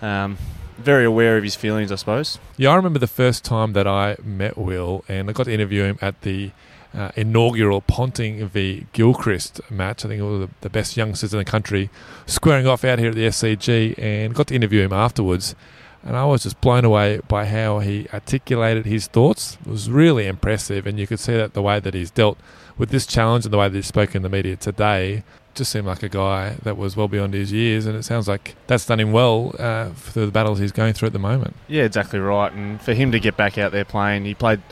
um, 0.00 0.38
very 0.78 1.04
aware 1.04 1.36
of 1.36 1.44
his 1.44 1.56
feelings, 1.56 1.92
I 1.92 1.96
suppose. 1.96 2.38
Yeah, 2.56 2.70
I 2.70 2.76
remember 2.76 2.98
the 2.98 3.06
first 3.06 3.44
time 3.44 3.74
that 3.74 3.86
I 3.86 4.16
met 4.22 4.56
Will, 4.56 5.04
and 5.08 5.28
I 5.28 5.32
got 5.32 5.44
to 5.44 5.52
interview 5.52 5.84
him 5.84 5.98
at 6.00 6.22
the 6.22 6.52
uh, 6.94 7.10
inaugural 7.16 7.80
Ponting 7.80 8.46
v 8.48 8.86
Gilchrist 8.92 9.60
match. 9.70 10.04
I 10.04 10.08
think 10.08 10.22
was 10.22 10.48
the, 10.48 10.50
the, 10.62 10.70
best 10.70 10.96
youngsters 10.96 11.32
in 11.32 11.38
the 11.38 11.44
country 11.44 11.90
squaring 12.26 12.66
off 12.66 12.84
out 12.84 12.98
here 12.98 13.10
at 13.10 13.14
the 13.14 13.26
SCG, 13.26 13.98
and 13.98 14.34
got 14.34 14.48
to 14.48 14.54
interview 14.54 14.82
him 14.82 14.92
afterwards. 14.92 15.54
And 16.02 16.16
I 16.16 16.24
was 16.24 16.44
just 16.44 16.60
blown 16.62 16.84
away 16.84 17.20
by 17.28 17.44
how 17.44 17.80
he 17.80 18.08
articulated 18.12 18.86
his 18.86 19.06
thoughts. 19.06 19.58
It 19.66 19.70
was 19.70 19.90
really 19.90 20.26
impressive, 20.26 20.86
and 20.86 20.98
you 20.98 21.06
could 21.06 21.20
see 21.20 21.34
that 21.34 21.52
the 21.52 21.62
way 21.62 21.78
that 21.78 21.94
he's 21.94 22.10
dealt 22.10 22.38
with 22.78 22.88
this 22.88 23.06
challenge 23.06 23.44
and 23.44 23.52
the 23.52 23.58
way 23.58 23.68
that 23.68 23.76
he 23.76 23.82
spoke 23.82 24.14
in 24.14 24.22
the 24.22 24.30
media 24.30 24.56
today 24.56 25.22
just 25.54 25.72
seemed 25.72 25.86
like 25.86 26.02
a 26.02 26.08
guy 26.08 26.56
that 26.62 26.76
was 26.76 26.96
well 26.96 27.08
beyond 27.08 27.34
his 27.34 27.52
years, 27.52 27.86
and 27.86 27.96
it 27.96 28.04
sounds 28.04 28.26
like 28.28 28.54
that's 28.66 28.86
done 28.86 29.00
him 29.00 29.12
well 29.12 29.54
uh, 29.58 29.90
for 29.90 30.20
the 30.20 30.30
battles 30.30 30.58
he's 30.58 30.72
going 30.72 30.94
through 30.94 31.06
at 31.06 31.12
the 31.12 31.18
moment. 31.18 31.54
Yeah, 31.68 31.84
exactly 31.84 32.18
right. 32.18 32.52
And 32.52 32.80
for 32.80 32.94
him 32.94 33.12
to 33.12 33.20
get 33.20 33.36
back 33.36 33.58
out 33.58 33.72
there 33.72 33.84
playing, 33.84 34.24
he 34.24 34.34
played 34.34 34.62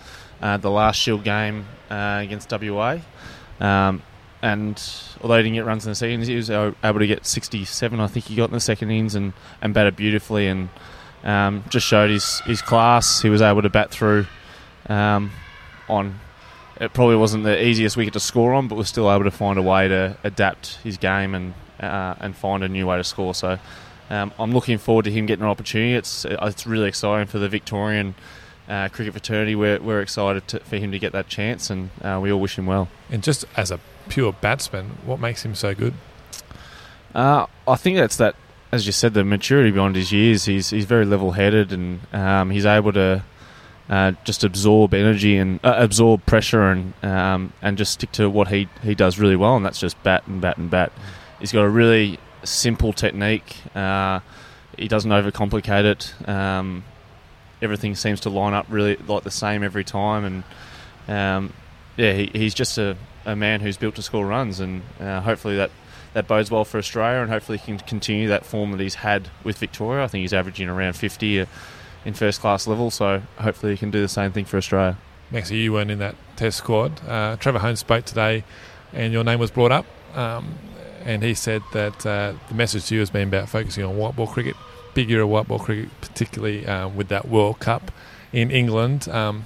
uh, 0.40 0.56
the 0.56 0.70
last 0.70 0.96
Shield 0.96 1.24
game 1.24 1.66
uh, 1.90 2.20
against 2.22 2.50
WA. 2.50 2.98
Um, 3.60 4.02
and 4.40 4.80
although 5.20 5.36
he 5.36 5.42
didn't 5.42 5.56
get 5.56 5.64
runs 5.64 5.84
in 5.84 5.90
the 5.90 5.94
second, 5.96 6.14
innings, 6.14 6.28
he 6.28 6.36
was 6.36 6.50
able 6.50 6.98
to 7.00 7.06
get 7.06 7.26
67, 7.26 7.98
I 7.98 8.06
think 8.06 8.26
he 8.26 8.36
got 8.36 8.50
in 8.50 8.54
the 8.54 8.60
second 8.60 8.90
innings, 8.90 9.14
and, 9.14 9.32
and 9.60 9.74
batted 9.74 9.96
beautifully, 9.96 10.46
and 10.46 10.68
um, 11.24 11.64
just 11.68 11.86
showed 11.86 12.10
his, 12.10 12.40
his 12.40 12.62
class. 12.62 13.20
He 13.20 13.30
was 13.30 13.42
able 13.42 13.62
to 13.62 13.68
bat 13.68 13.90
through 13.90 14.26
um, 14.88 15.32
on 15.88 16.20
it 16.80 16.92
probably 16.92 17.16
wasn't 17.16 17.44
the 17.44 17.64
easiest 17.66 17.96
wicket 17.96 18.12
to 18.12 18.20
score 18.20 18.54
on, 18.54 18.68
but 18.68 18.76
was 18.76 18.88
still 18.88 19.12
able 19.12 19.24
to 19.24 19.30
find 19.30 19.58
a 19.58 19.62
way 19.62 19.88
to 19.88 20.16
adapt 20.22 20.76
his 20.84 20.96
game 20.96 21.34
and 21.34 21.54
uh, 21.80 22.14
and 22.20 22.36
find 22.36 22.62
a 22.62 22.68
new 22.68 22.86
way 22.86 22.96
to 22.96 23.04
score. 23.04 23.34
So 23.34 23.58
um, 24.10 24.32
I'm 24.38 24.52
looking 24.52 24.78
forward 24.78 25.04
to 25.04 25.10
him 25.10 25.26
getting 25.26 25.44
an 25.44 25.50
opportunity. 25.50 25.94
It's 25.94 26.24
it's 26.24 26.66
really 26.66 26.88
exciting 26.88 27.26
for 27.26 27.38
the 27.38 27.48
Victorian. 27.48 28.14
Uh, 28.68 28.88
cricket 28.88 29.14
fraternity, 29.14 29.54
we're, 29.54 29.80
we're 29.80 30.02
excited 30.02 30.46
to, 30.46 30.60
for 30.60 30.76
him 30.76 30.92
to 30.92 30.98
get 30.98 31.12
that 31.12 31.26
chance, 31.26 31.70
and 31.70 31.88
uh, 32.02 32.18
we 32.22 32.30
all 32.30 32.38
wish 32.38 32.58
him 32.58 32.66
well. 32.66 32.88
And 33.08 33.22
just 33.22 33.46
as 33.56 33.70
a 33.70 33.80
pure 34.10 34.32
batsman, 34.32 34.98
what 35.06 35.18
makes 35.18 35.42
him 35.42 35.54
so 35.54 35.74
good? 35.74 35.94
Uh, 37.14 37.46
I 37.66 37.76
think 37.76 37.96
that's 37.96 38.16
that, 38.16 38.36
as 38.70 38.84
you 38.84 38.92
said, 38.92 39.14
the 39.14 39.24
maturity 39.24 39.70
beyond 39.70 39.96
his 39.96 40.12
years. 40.12 40.44
He's 40.44 40.68
he's 40.68 40.84
very 40.84 41.06
level 41.06 41.32
headed, 41.32 41.72
and 41.72 42.00
um, 42.12 42.50
he's 42.50 42.66
able 42.66 42.92
to 42.92 43.24
uh, 43.88 44.12
just 44.24 44.44
absorb 44.44 44.92
energy 44.92 45.38
and 45.38 45.60
uh, 45.64 45.76
absorb 45.78 46.26
pressure 46.26 46.70
and 46.70 46.92
um, 47.02 47.54
and 47.62 47.78
just 47.78 47.94
stick 47.94 48.12
to 48.12 48.28
what 48.28 48.48
he, 48.48 48.68
he 48.82 48.94
does 48.94 49.18
really 49.18 49.36
well, 49.36 49.56
and 49.56 49.64
that's 49.64 49.80
just 49.80 50.00
bat 50.02 50.26
and 50.26 50.42
bat 50.42 50.58
and 50.58 50.70
bat. 50.70 50.92
He's 51.40 51.52
got 51.52 51.62
a 51.62 51.70
really 51.70 52.18
simple 52.44 52.92
technique. 52.92 53.56
Uh, 53.74 54.20
he 54.76 54.88
doesn't 54.88 55.10
overcomplicate 55.10 55.84
it. 55.84 56.28
Um, 56.28 56.84
everything 57.60 57.94
seems 57.94 58.20
to 58.20 58.30
line 58.30 58.54
up 58.54 58.66
really 58.68 58.96
like 58.96 59.24
the 59.24 59.30
same 59.30 59.62
every 59.62 59.84
time, 59.84 60.24
and 60.24 60.44
um, 61.08 61.52
yeah, 61.96 62.12
he, 62.12 62.30
he's 62.32 62.54
just 62.54 62.78
a, 62.78 62.96
a 63.24 63.36
man 63.36 63.60
who's 63.60 63.76
built 63.76 63.96
to 63.96 64.02
score 64.02 64.26
runs, 64.26 64.60
and 64.60 64.82
uh, 65.00 65.20
hopefully 65.20 65.56
that, 65.56 65.70
that 66.14 66.26
bodes 66.28 66.50
well 66.50 66.64
for 66.64 66.78
Australia, 66.78 67.20
and 67.20 67.30
hopefully 67.30 67.58
he 67.58 67.64
can 67.64 67.78
continue 67.78 68.28
that 68.28 68.46
form 68.46 68.72
that 68.72 68.80
he's 68.80 68.96
had 68.96 69.28
with 69.44 69.58
Victoria. 69.58 70.04
I 70.04 70.08
think 70.08 70.22
he's 70.22 70.34
averaging 70.34 70.68
around 70.68 70.94
50 70.94 71.40
uh, 71.40 71.46
in 72.04 72.14
first 72.14 72.40
class 72.40 72.66
level, 72.66 72.90
so 72.90 73.22
hopefully 73.38 73.72
he 73.72 73.78
can 73.78 73.90
do 73.90 74.00
the 74.00 74.08
same 74.08 74.32
thing 74.32 74.44
for 74.44 74.56
Australia. 74.56 74.96
Maxie, 75.30 75.58
you 75.58 75.72
weren't 75.72 75.90
in 75.90 75.98
that 75.98 76.16
test 76.36 76.58
squad. 76.58 77.06
Uh, 77.06 77.36
Trevor 77.36 77.58
Hohns 77.58 77.78
spoke 77.78 78.04
today, 78.04 78.44
and 78.92 79.12
your 79.12 79.24
name 79.24 79.38
was 79.38 79.50
brought 79.50 79.72
up. 79.72 79.84
Um, 80.14 80.54
and 81.04 81.22
he 81.22 81.34
said 81.34 81.62
that 81.72 82.04
uh, 82.06 82.34
the 82.48 82.54
message 82.54 82.86
to 82.86 82.94
you 82.94 83.00
has 83.00 83.10
been 83.10 83.28
about 83.28 83.48
focusing 83.48 83.84
on 83.84 83.96
white 83.96 84.16
ball 84.16 84.26
cricket, 84.26 84.56
big 84.98 85.10
year 85.10 85.22
of 85.22 85.28
white 85.28 85.46
ball 85.46 85.60
cricket, 85.60 85.88
particularly 86.00 86.66
um, 86.66 86.96
with 86.96 87.06
that 87.06 87.28
World 87.28 87.60
Cup 87.60 87.92
in 88.32 88.50
England. 88.50 89.08
Um, 89.08 89.44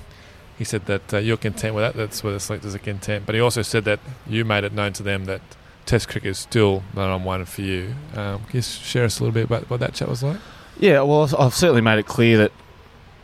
he 0.57 0.65
said 0.65 0.87
that 0.87 1.13
uh, 1.13 1.19
you're 1.19 1.37
content 1.37 1.75
with 1.75 1.85
that. 1.85 1.95
That's 1.95 2.25
where 2.25 2.33
the 2.33 2.41
selectors 2.41 2.75
are 2.75 2.79
content. 2.79 3.27
But 3.27 3.35
he 3.35 3.41
also 3.43 3.61
said 3.61 3.85
that 3.85 4.01
you 4.27 4.47
made 4.47 4.65
it 4.65 4.73
known 4.73 4.95
to 4.95 5.03
them 5.03 5.27
that 5.27 5.43
Test 5.85 6.09
cricket 6.09 6.31
is 6.31 6.39
still 6.39 6.83
the 6.95 7.07
number 7.07 7.27
one 7.27 7.45
for 7.45 7.61
you. 7.61 7.95
Um, 8.15 8.45
can 8.45 8.55
you 8.55 8.63
share 8.63 9.05
us 9.05 9.19
a 9.19 9.25
little 9.25 9.35
bit 9.35 9.45
about 9.45 9.69
what 9.69 9.81
that 9.81 9.93
chat 9.93 10.09
was 10.09 10.23
like? 10.23 10.39
Yeah, 10.79 11.03
well, 11.03 11.29
I've 11.39 11.55
certainly 11.55 11.83
made 11.83 11.99
it 11.99 12.07
clear 12.07 12.39
that 12.39 12.53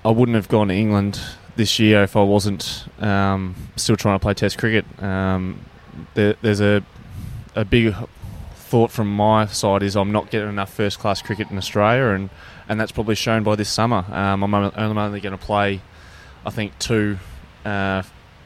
I 0.05 0.11
wouldn't 0.11 0.35
have 0.35 0.49
gone 0.49 0.69
to 0.69 0.75
England 0.75 1.19
this 1.57 1.79
year 1.79 2.03
if 2.03 2.15
I 2.15 2.23
wasn't 2.23 2.85
um, 3.01 3.55
still 3.77 3.97
trying 3.97 4.19
to 4.19 4.23
play 4.23 4.35
Test 4.35 4.59
cricket. 4.59 4.85
Um, 5.03 5.65
there, 6.13 6.35
there's 6.43 6.61
a 6.61 6.83
a 7.55 7.65
big 7.65 7.95
thought 8.69 8.91
from 8.91 9.15
my 9.15 9.47
side 9.47 9.83
is 9.83 9.97
I'm 9.97 10.13
not 10.13 10.31
getting 10.31 10.49
enough 10.49 10.73
first 10.73 10.99
class 10.99 11.23
cricket 11.23 11.51
in 11.51 11.57
Australia, 11.57 12.15
and, 12.15 12.29
and 12.69 12.79
that's 12.79 12.93
probably 12.93 13.15
shown 13.15 13.43
by 13.43 13.57
this 13.57 13.71
summer. 13.71 14.05
Um, 14.11 14.45
I'm 14.45 14.55
only 14.55 15.21
going 15.21 15.37
to 15.37 15.45
play, 15.45 15.81
I 16.45 16.51
think, 16.51 16.79
two 16.79 17.19
uh, 17.65 18.03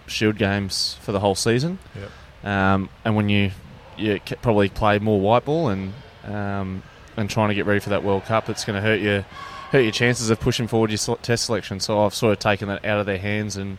Shield 0.06 0.36
games 0.36 0.96
for 1.00 1.12
the 1.12 1.20
whole 1.20 1.34
season. 1.34 1.78
Yep. 1.94 2.46
Um, 2.48 2.88
and 3.04 3.16
when 3.16 3.28
you 3.28 3.50
you 3.96 4.20
probably 4.40 4.68
play 4.68 4.98
more 4.98 5.20
white 5.20 5.44
ball 5.44 5.68
and 5.68 5.92
um, 6.24 6.82
and 7.16 7.28
trying 7.28 7.48
to 7.48 7.54
get 7.54 7.66
ready 7.66 7.80
for 7.80 7.90
that 7.90 8.02
World 8.02 8.24
Cup, 8.24 8.48
it's 8.48 8.64
going 8.64 8.76
to 8.76 8.82
hurt 8.82 9.00
your 9.00 9.22
hurt 9.70 9.80
your 9.80 9.92
chances 9.92 10.28
of 10.30 10.40
pushing 10.40 10.66
forward 10.66 10.90
your 10.90 11.16
test 11.18 11.46
selection. 11.46 11.80
So 11.80 12.04
I've 12.04 12.14
sort 12.14 12.32
of 12.32 12.38
taken 12.38 12.68
that 12.68 12.84
out 12.84 12.98
of 13.00 13.06
their 13.06 13.18
hands 13.18 13.56
and 13.56 13.78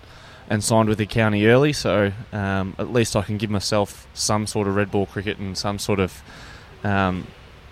and 0.49 0.63
signed 0.63 0.89
with 0.89 0.97
the 0.97 1.05
county 1.05 1.45
early, 1.47 1.73
so 1.73 2.11
um, 2.31 2.75
at 2.77 2.91
least 2.91 3.15
I 3.15 3.21
can 3.21 3.37
give 3.37 3.49
myself 3.49 4.07
some 4.13 4.45
sort 4.47 4.67
of 4.67 4.75
red 4.75 4.91
ball 4.91 5.05
cricket 5.05 5.37
and 5.37 5.57
some 5.57 5.79
sort 5.79 5.99
of 5.99 6.21
um, 6.83 7.27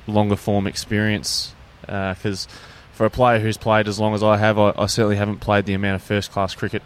longer 0.07 0.35
form 0.35 0.67
experience. 0.67 1.53
Because 1.81 2.47
uh, 2.47 2.49
for 2.93 3.05
a 3.05 3.09
player 3.09 3.39
who's 3.39 3.57
played 3.57 3.87
as 3.87 3.99
long 3.99 4.13
as 4.13 4.23
I 4.23 4.37
have, 4.37 4.57
I, 4.57 4.73
I, 4.77 4.85
certainly 4.85 5.17
haven't 5.17 5.39
played 5.39 5.65
the 5.65 5.73
amount 5.73 5.95
of 5.95 6.03
first 6.03 6.31
class 6.31 6.53
cricket 6.53 6.83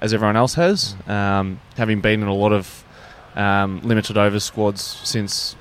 as 0.00 0.14
everyone 0.14 0.36
else 0.36 0.54
has. 0.54 0.96
Um, 1.06 1.60
having 1.76 2.00
been 2.00 2.22
in 2.22 2.28
a 2.28 2.34
lot 2.34 2.52
of 2.52 2.84
um, 3.36 3.80
limited 3.82 4.16
over 4.16 4.40
squads 4.40 4.82
since 4.82 5.56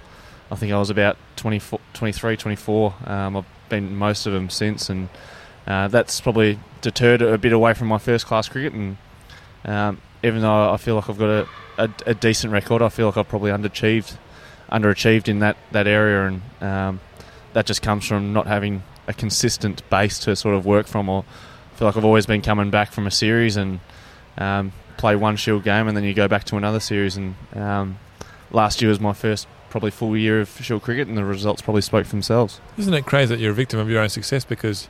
I 0.49 0.55
think 0.55 0.71
I 0.71 0.79
was 0.79 0.89
about 0.89 1.17
24, 1.35 1.79
23, 1.93 2.37
24. 2.37 2.95
Um, 3.05 3.37
I've 3.37 3.45
been 3.69 3.95
most 3.95 4.25
of 4.25 4.33
them 4.33 4.49
since, 4.49 4.89
and 4.89 5.09
uh, 5.65 5.87
that's 5.89 6.21
probably 6.21 6.59
deterred 6.81 7.21
a 7.21 7.37
bit 7.37 7.51
away 7.51 7.73
from 7.73 7.87
my 7.87 7.97
first 7.97 8.25
class 8.25 8.47
cricket 8.47 8.73
and 8.73 8.97
um, 9.65 10.01
even 10.23 10.41
though 10.41 10.71
I 10.71 10.77
feel 10.77 10.95
like 10.95 11.09
I've 11.09 11.17
got 11.17 11.29
a, 11.29 11.47
a, 11.77 11.89
a, 12.07 12.13
decent 12.13 12.53
record, 12.53 12.81
I 12.81 12.89
feel 12.89 13.07
like 13.07 13.17
I've 13.17 13.27
probably 13.27 13.51
underachieved, 13.51 14.17
underachieved 14.71 15.27
in 15.27 15.39
that, 15.39 15.57
that 15.71 15.87
area, 15.87 16.27
and 16.27 16.41
um, 16.61 16.99
that 17.53 17.65
just 17.65 17.81
comes 17.81 18.05
from 18.05 18.33
not 18.33 18.47
having 18.47 18.83
a 19.07 19.13
consistent 19.13 19.87
base 19.89 20.19
to 20.19 20.35
sort 20.35 20.55
of 20.55 20.65
work 20.65 20.87
from. 20.87 21.09
Or 21.09 21.23
I 21.73 21.77
feel 21.77 21.87
like 21.87 21.97
I've 21.97 22.05
always 22.05 22.25
been 22.25 22.41
coming 22.41 22.69
back 22.69 22.91
from 22.91 23.07
a 23.07 23.11
series 23.11 23.57
and 23.57 23.79
um, 24.37 24.71
play 24.97 25.15
one 25.15 25.35
Shield 25.35 25.63
game, 25.63 25.87
and 25.87 25.95
then 25.95 26.03
you 26.03 26.13
go 26.13 26.27
back 26.27 26.43
to 26.45 26.57
another 26.57 26.79
series. 26.79 27.17
And 27.17 27.35
um, 27.53 27.99
last 28.51 28.81
year 28.81 28.89
was 28.89 28.99
my 28.99 29.13
first 29.13 29.47
probably 29.69 29.91
full 29.91 30.15
year 30.17 30.41
of 30.41 30.49
Shield 30.49 30.81
cricket, 30.81 31.07
and 31.07 31.17
the 31.17 31.25
results 31.25 31.61
probably 31.61 31.81
spoke 31.81 32.05
for 32.05 32.11
themselves. 32.11 32.59
Isn't 32.77 32.93
it 32.93 33.05
crazy 33.05 33.35
that 33.35 33.41
you're 33.41 33.51
a 33.51 33.55
victim 33.55 33.79
of 33.79 33.89
your 33.89 34.01
own 34.01 34.09
success 34.09 34.45
because 34.45 34.87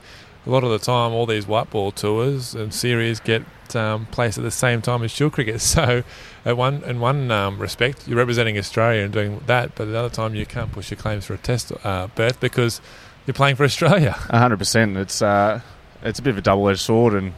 a 0.47 0.49
lot 0.49 0.63
of 0.63 0.71
the 0.71 0.79
time, 0.79 1.11
all 1.11 1.25
these 1.25 1.45
white 1.45 1.69
ball 1.69 1.91
tours 1.91 2.55
and 2.55 2.73
series 2.73 3.19
get 3.19 3.43
um, 3.75 4.05
placed 4.07 4.37
at 4.37 4.45
the 4.45 4.51
same 4.51 4.81
time 4.81 5.03
as 5.03 5.11
shield 5.11 5.33
cricket. 5.33 5.61
So, 5.67 6.03
at 6.45 6.55
one 6.55 6.83
in 6.83 7.01
one 7.01 7.29
um, 7.29 7.59
respect, 7.59 8.07
you're 8.07 8.17
representing 8.17 8.57
Australia 8.57 9.03
and 9.03 9.11
doing 9.11 9.41
that, 9.47 9.75
but 9.75 9.87
at 9.87 9.91
the 9.91 9.97
other 9.97 10.09
time, 10.09 10.33
you 10.33 10.45
can't 10.45 10.71
push 10.71 10.89
your 10.89 10.97
claims 10.97 11.25
for 11.25 11.33
a 11.33 11.37
test 11.37 11.73
uh, 11.83 12.07
berth 12.15 12.39
because 12.39 12.79
you're 13.25 13.33
playing 13.33 13.57
for 13.57 13.65
Australia. 13.65 14.11
hundred 14.29 14.57
percent. 14.57 14.95
It's 14.95 15.21
uh, 15.21 15.59
it's 16.01 16.19
a 16.19 16.21
bit 16.21 16.31
of 16.31 16.37
a 16.37 16.41
double 16.41 16.69
edged 16.69 16.79
sword, 16.79 17.13
and 17.13 17.33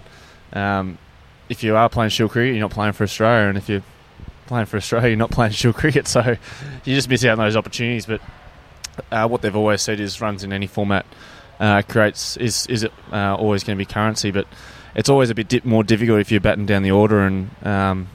um, 0.53 0.97
if 1.49 1.63
you 1.63 1.75
are 1.75 1.89
playing 1.89 2.11
shield 2.11 2.31
cricket, 2.31 2.53
you're 2.53 2.61
not 2.61 2.71
playing 2.71 2.93
for 2.93 3.03
Australia, 3.03 3.49
and 3.49 3.57
if 3.57 3.67
you're 3.67 3.83
playing 4.45 4.67
for 4.67 4.77
Australia, 4.77 5.09
you're 5.09 5.17
not 5.17 5.31
playing 5.31 5.51
shield 5.61 5.75
cricket. 5.75 6.07
So, 6.07 6.37
you 6.85 6.95
just 6.95 7.09
miss 7.09 7.25
out 7.25 7.39
on 7.39 7.45
those 7.45 7.55
opportunities. 7.55 8.05
But 8.05 8.21
uh, 9.11 9.27
what 9.27 9.41
they've 9.41 9.55
always 9.55 9.81
said 9.81 9.99
is 9.99 10.21
runs 10.21 10.43
in 10.43 10.53
any 10.53 10.67
format 10.67 11.07
uh, 11.59 11.81
creates 11.87 12.37
is 12.37 12.65
is 12.67 12.83
it 12.83 12.93
uh, 13.11 13.35
always 13.35 13.63
going 13.63 13.77
to 13.77 13.81
be 13.83 13.91
currency, 13.91 14.31
but 14.31 14.47
it's 14.95 15.09
always 15.09 15.29
a 15.29 15.35
bit 15.35 15.65
more 15.65 15.83
difficult 15.83 16.19
if 16.19 16.31
you're 16.31 16.41
batting 16.41 16.65
down 16.65 16.83
the 16.83 16.91
order, 16.91 17.19
and 17.19 17.49
um, 17.65 18.07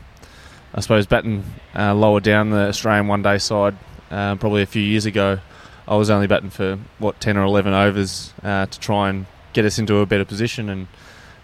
I 0.74 0.80
suppose 0.80 1.06
batting 1.06 1.44
uh, 1.76 1.94
lower 1.94 2.20
down 2.20 2.50
the 2.50 2.68
Australian 2.68 3.08
one 3.08 3.22
day 3.22 3.38
side. 3.38 3.76
Uh, 4.10 4.36
probably 4.36 4.62
a 4.62 4.66
few 4.66 4.82
years 4.82 5.06
ago, 5.06 5.40
I 5.88 5.96
was 5.96 6.10
only 6.10 6.26
batting 6.26 6.50
for 6.50 6.78
what 6.98 7.20
ten 7.20 7.36
or 7.36 7.42
eleven 7.42 7.72
overs 7.72 8.32
uh, 8.42 8.66
to 8.66 8.80
try 8.80 9.10
and 9.10 9.26
get 9.52 9.64
us 9.64 9.78
into 9.78 9.98
a 9.98 10.06
better 10.06 10.24
position, 10.24 10.68
and 10.68 10.88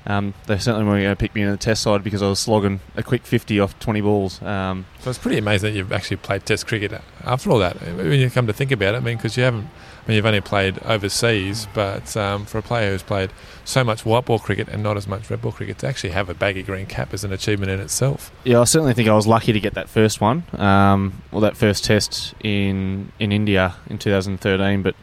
um, 0.06 0.34
they 0.46 0.58
certainly 0.58 0.86
weren't 0.86 1.02
going 1.02 1.14
to 1.14 1.20
pick 1.20 1.34
me 1.34 1.42
in 1.42 1.50
the 1.50 1.56
test 1.56 1.82
side 1.82 2.02
because 2.02 2.22
I 2.22 2.28
was 2.28 2.38
slogging 2.38 2.80
a 2.96 3.02
quick 3.02 3.24
50 3.24 3.60
off 3.60 3.78
20 3.80 4.00
balls. 4.00 4.42
Um, 4.42 4.86
so 5.00 5.10
it's 5.10 5.18
pretty 5.18 5.38
amazing 5.38 5.72
that 5.72 5.78
you've 5.78 5.92
actually 5.92 6.18
played 6.18 6.46
test 6.46 6.66
cricket 6.66 6.92
after 7.24 7.50
all 7.50 7.58
that. 7.58 7.80
When 7.80 8.18
you 8.18 8.30
come 8.30 8.46
to 8.46 8.52
think 8.52 8.72
about 8.72 8.94
it, 8.94 8.98
I 8.98 9.00
mean, 9.00 9.16
because 9.16 9.36
you 9.36 9.42
haven't 9.42 9.68
I 10.00 10.08
mean, 10.08 10.16
you've 10.16 10.26
only 10.26 10.40
played 10.40 10.78
overseas, 10.84 11.66
but 11.74 12.16
um, 12.16 12.46
for 12.46 12.58
a 12.58 12.62
player 12.62 12.92
who's 12.92 13.02
played 13.02 13.30
so 13.64 13.84
much 13.84 14.06
white 14.06 14.24
ball 14.24 14.38
cricket 14.38 14.68
and 14.68 14.82
not 14.82 14.96
as 14.96 15.06
much 15.06 15.28
red 15.28 15.42
ball 15.42 15.52
cricket, 15.52 15.78
to 15.78 15.86
actually 15.86 16.10
have 16.10 16.30
a 16.30 16.34
baggy 16.34 16.62
green 16.62 16.86
cap 16.86 17.12
is 17.12 17.22
an 17.22 17.32
achievement 17.32 17.70
in 17.70 17.80
itself. 17.80 18.32
Yeah, 18.44 18.60
I 18.60 18.64
certainly 18.64 18.94
think 18.94 19.08
I 19.08 19.14
was 19.14 19.26
lucky 19.26 19.52
to 19.52 19.60
get 19.60 19.74
that 19.74 19.90
first 19.90 20.20
one, 20.20 20.44
um, 20.54 21.22
well, 21.30 21.42
that 21.42 21.56
first 21.56 21.84
test 21.84 22.34
in 22.42 23.12
in 23.18 23.30
India 23.30 23.76
in 23.88 23.98
2013. 23.98 24.82
But 24.82 24.94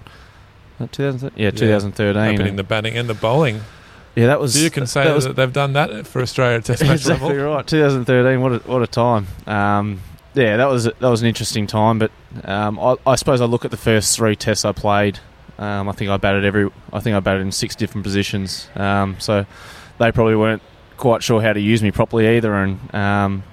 uh, 0.79 0.87
2000, 0.91 1.31
yeah, 1.35 1.51
2013. 1.51 2.33
Opening 2.33 2.55
the 2.55 2.63
batting 2.63 2.97
and 2.97 3.07
the 3.07 3.13
bowling. 3.13 3.61
Yeah, 4.17 4.27
that 4.27 4.39
was. 4.39 4.55
So 4.55 4.61
you 4.61 4.71
can 4.71 4.87
say 4.87 5.03
that, 5.03 5.21
that 5.21 5.35
they've 5.35 5.53
done 5.53 5.73
that 5.73 6.07
for 6.07 6.23
Australia 6.23 6.59
Test 6.59 6.81
match 6.81 7.01
exactly 7.01 7.37
level. 7.37 7.53
right. 7.53 7.67
2013. 7.67 8.41
What 8.41 8.51
a, 8.51 8.57
what 8.67 8.81
a 8.81 8.87
time. 8.87 9.27
Um, 9.45 10.01
yeah, 10.33 10.57
that 10.57 10.67
was 10.67 10.85
that 10.85 10.99
was 10.99 11.21
an 11.21 11.27
interesting 11.27 11.67
time. 11.67 11.99
But 11.99 12.09
um, 12.43 12.79
I, 12.79 12.95
I, 13.05 13.15
suppose 13.15 13.41
I 13.41 13.45
look 13.45 13.63
at 13.63 13.69
the 13.69 13.77
first 13.77 14.15
three 14.17 14.35
tests 14.35 14.65
I 14.65 14.71
played. 14.71 15.19
Um, 15.59 15.87
I 15.87 15.91
think 15.91 16.09
I 16.09 16.17
batted 16.17 16.45
every. 16.45 16.67
I 16.91 16.99
think 16.99 17.15
I 17.15 17.19
batted 17.19 17.43
in 17.43 17.51
six 17.51 17.75
different 17.75 18.03
positions. 18.03 18.67
Um, 18.73 19.19
so 19.19 19.45
they 19.99 20.11
probably 20.11 20.35
weren't 20.35 20.63
quite 20.97 21.21
sure 21.21 21.39
how 21.39 21.53
to 21.53 21.61
use 21.61 21.83
me 21.83 21.91
properly 21.91 22.37
either. 22.37 22.55
And 22.55 22.95
um, 22.95 23.43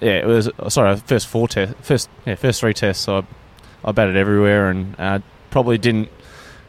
yeah, 0.00 0.12
it 0.12 0.26
was 0.26 0.48
sorry. 0.68 0.96
First 0.96 1.26
four 1.26 1.48
tests, 1.48 1.74
first 1.82 2.08
yeah, 2.24 2.36
first 2.36 2.60
three 2.60 2.72
tests. 2.72 3.06
I 3.10 3.24
I 3.84 3.92
batted 3.92 4.16
everywhere 4.16 4.70
and 4.70 4.98
uh, 4.98 5.18
probably 5.50 5.76
didn't 5.76 6.08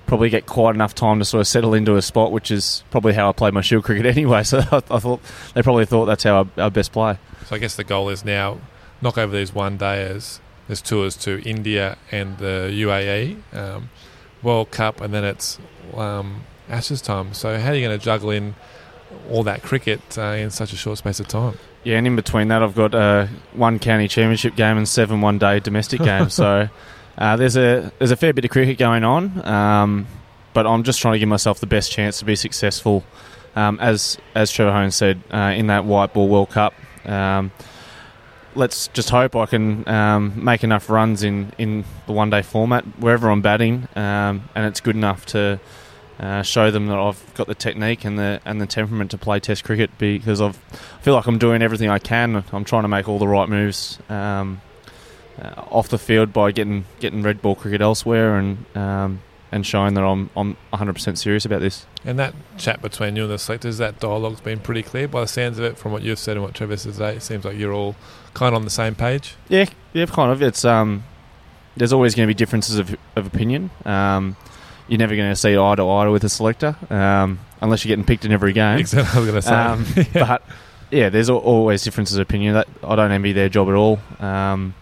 probably 0.07 0.29
get 0.29 0.45
quite 0.45 0.73
enough 0.73 0.95
time 0.95 1.19
to 1.19 1.25
sort 1.25 1.41
of 1.41 1.47
settle 1.47 1.73
into 1.73 1.95
a 1.95 2.01
spot, 2.01 2.31
which 2.31 2.49
is 2.49 2.83
probably 2.89 3.13
how 3.13 3.29
I 3.29 3.33
played 3.33 3.53
my 3.53 3.61
shield 3.61 3.83
cricket 3.83 4.05
anyway. 4.17 4.43
So 4.43 4.59
I, 4.59 4.77
I 4.89 4.99
thought 4.99 5.21
they 5.53 5.61
probably 5.61 5.85
thought 5.85 6.05
that's 6.05 6.23
how 6.23 6.47
I, 6.57 6.65
I 6.65 6.69
best 6.69 6.91
play. 6.91 7.17
So 7.45 7.55
I 7.55 7.59
guess 7.59 7.75
the 7.75 7.83
goal 7.83 8.09
is 8.09 8.25
now 8.25 8.59
knock 9.01 9.17
over 9.17 9.35
these 9.35 9.53
one 9.53 9.77
dayers. 9.77 10.39
There's 10.67 10.81
tours 10.81 11.15
to 11.17 11.41
India 11.47 11.97
and 12.11 12.37
the 12.39 12.69
UAE, 12.73 13.37
um, 13.53 13.89
World 14.43 14.71
Cup, 14.71 14.99
and 14.99 15.13
then 15.13 15.23
it's 15.23 15.59
um, 15.95 16.41
Ashes 16.69 17.01
time. 17.01 17.33
So 17.33 17.57
how 17.57 17.69
are 17.69 17.75
you 17.75 17.85
going 17.85 17.97
to 17.97 18.03
juggle 18.03 18.31
in 18.31 18.55
all 19.29 19.43
that 19.43 19.63
cricket 19.63 20.17
uh, 20.17 20.21
in 20.21 20.49
such 20.49 20.73
a 20.73 20.75
short 20.75 20.97
space 20.97 21.19
of 21.19 21.27
time? 21.27 21.57
Yeah, 21.83 21.97
and 21.97 22.05
in 22.05 22.17
between 22.17 22.49
that, 22.49 22.61
I've 22.61 22.75
got 22.75 22.93
uh, 22.93 23.27
one 23.53 23.79
county 23.79 24.09
championship 24.09 24.57
game 24.57 24.77
and 24.77 24.87
seven 24.87 25.21
one-day 25.21 25.61
domestic 25.61 26.01
games. 26.03 26.33
so 26.33 26.67
uh, 27.17 27.35
there's 27.35 27.57
a 27.57 27.91
there's 27.97 28.11
a 28.11 28.15
fair 28.15 28.33
bit 28.33 28.45
of 28.45 28.51
cricket 28.51 28.77
going 28.77 29.03
on, 29.03 29.45
um, 29.45 30.07
but 30.53 30.67
I'm 30.67 30.83
just 30.83 31.01
trying 31.01 31.13
to 31.13 31.19
give 31.19 31.29
myself 31.29 31.59
the 31.59 31.67
best 31.67 31.91
chance 31.91 32.19
to 32.19 32.25
be 32.25 32.35
successful. 32.35 33.03
Um, 33.55 33.79
as 33.79 34.17
as 34.35 34.51
Trevor 34.51 34.71
Hohns 34.71 34.93
said 34.93 35.21
uh, 35.31 35.53
in 35.55 35.67
that 35.67 35.85
white 35.85 36.13
ball 36.13 36.27
World 36.27 36.49
Cup. 36.49 36.73
Um, 37.05 37.51
let's 38.57 38.87
just 38.89 39.09
hope 39.09 39.35
I 39.35 39.45
can 39.45 39.87
um, 39.87 40.43
make 40.43 40.63
enough 40.63 40.89
runs 40.89 41.23
in, 41.23 41.53
in 41.57 41.85
the 42.07 42.11
one 42.13 42.29
day 42.29 42.41
format 42.41 42.83
wherever 42.99 43.29
I'm 43.29 43.41
batting, 43.41 43.87
um, 43.95 44.49
and 44.55 44.65
it's 44.65 44.81
good 44.81 44.95
enough 44.95 45.25
to 45.27 45.59
uh, 46.19 46.41
show 46.41 46.71
them 46.71 46.87
that 46.87 46.97
I've 46.97 47.33
got 47.35 47.47
the 47.47 47.55
technique 47.55 48.03
and 48.03 48.17
the 48.17 48.41
and 48.43 48.59
the 48.59 48.65
temperament 48.65 49.11
to 49.11 49.17
play 49.17 49.39
Test 49.39 49.63
cricket 49.63 49.91
because 49.97 50.41
I've, 50.41 50.59
I 50.73 51.01
feel 51.01 51.13
like 51.13 51.27
I'm 51.27 51.37
doing 51.37 51.61
everything 51.61 51.89
I 51.89 51.99
can. 51.99 52.43
I'm 52.51 52.65
trying 52.65 52.81
to 52.83 52.87
make 52.87 53.07
all 53.07 53.19
the 53.19 53.27
right 53.27 53.47
moves 53.47 53.99
um, 54.09 54.61
uh, 55.41 55.61
off 55.71 55.89
the 55.89 55.97
field 55.97 56.33
by 56.33 56.51
getting 56.51 56.85
getting 56.99 57.23
red 57.23 57.41
ball 57.41 57.55
cricket 57.55 57.81
elsewhere, 57.81 58.37
and 58.37 58.65
um, 58.75 59.21
and 59.51 59.65
showing 59.65 59.93
that 59.93 60.03
I'm 60.03 60.29
I'm 60.35 60.57
100% 60.73 61.17
serious 61.17 61.45
about 61.45 61.61
this. 61.61 61.85
And 62.05 62.17
that 62.19 62.33
chat 62.57 62.81
between 62.81 63.15
you 63.15 63.23
and 63.23 63.31
the 63.31 63.37
selectors, 63.39 63.77
that 63.77 63.99
dialogue's 63.99 64.41
been 64.41 64.59
pretty 64.59 64.83
clear 64.83 65.07
by 65.07 65.21
the 65.21 65.27
sounds 65.27 65.59
of 65.59 65.65
it. 65.65 65.77
From 65.77 65.91
what 65.91 66.03
you've 66.03 66.19
said 66.19 66.37
and 66.37 66.43
what 66.43 66.53
Trevor 66.53 66.77
says 66.77 66.93
today, 66.93 67.15
it 67.15 67.23
seems 67.23 67.45
like 67.45 67.57
you're 67.57 67.73
all 67.73 67.95
kind 68.33 68.53
of 68.53 68.59
on 68.59 68.63
the 68.63 68.69
same 68.69 68.95
page. 68.95 69.35
Yeah, 69.49 69.65
yeah, 69.93 70.05
kind 70.05 70.31
of. 70.31 70.41
It's 70.41 70.65
um, 70.65 71.03
there's 71.75 71.93
always 71.93 72.15
going 72.15 72.27
to 72.27 72.33
be 72.33 72.37
differences 72.37 72.77
of, 72.77 72.95
of 73.15 73.27
opinion. 73.27 73.69
Um, 73.85 74.35
you're 74.87 74.99
never 74.99 75.15
going 75.15 75.29
to 75.29 75.35
see 75.35 75.57
eye 75.57 75.75
to 75.75 75.83
eye 75.83 76.07
with 76.07 76.23
a 76.23 76.29
selector 76.29 76.75
um, 76.89 77.39
unless 77.61 77.83
you're 77.83 77.91
getting 77.91 78.05
picked 78.05 78.25
in 78.25 78.31
every 78.31 78.53
game. 78.53 78.79
Exactly, 78.79 79.17
I 79.17 79.19
was 79.19 79.29
going 79.29 79.41
to 79.41 80.05
say. 80.05 80.13
Um, 80.13 80.13
But 80.27 80.43
yeah, 80.91 81.09
there's 81.09 81.29
always 81.29 81.83
differences 81.83 82.17
of 82.17 82.21
opinion. 82.21 82.53
That 82.53 82.67
I 82.83 82.95
don't 82.95 83.11
envy 83.11 83.33
their 83.33 83.49
job 83.49 83.67
at 83.67 83.75
all. 83.75 83.99
Um, 84.19 84.73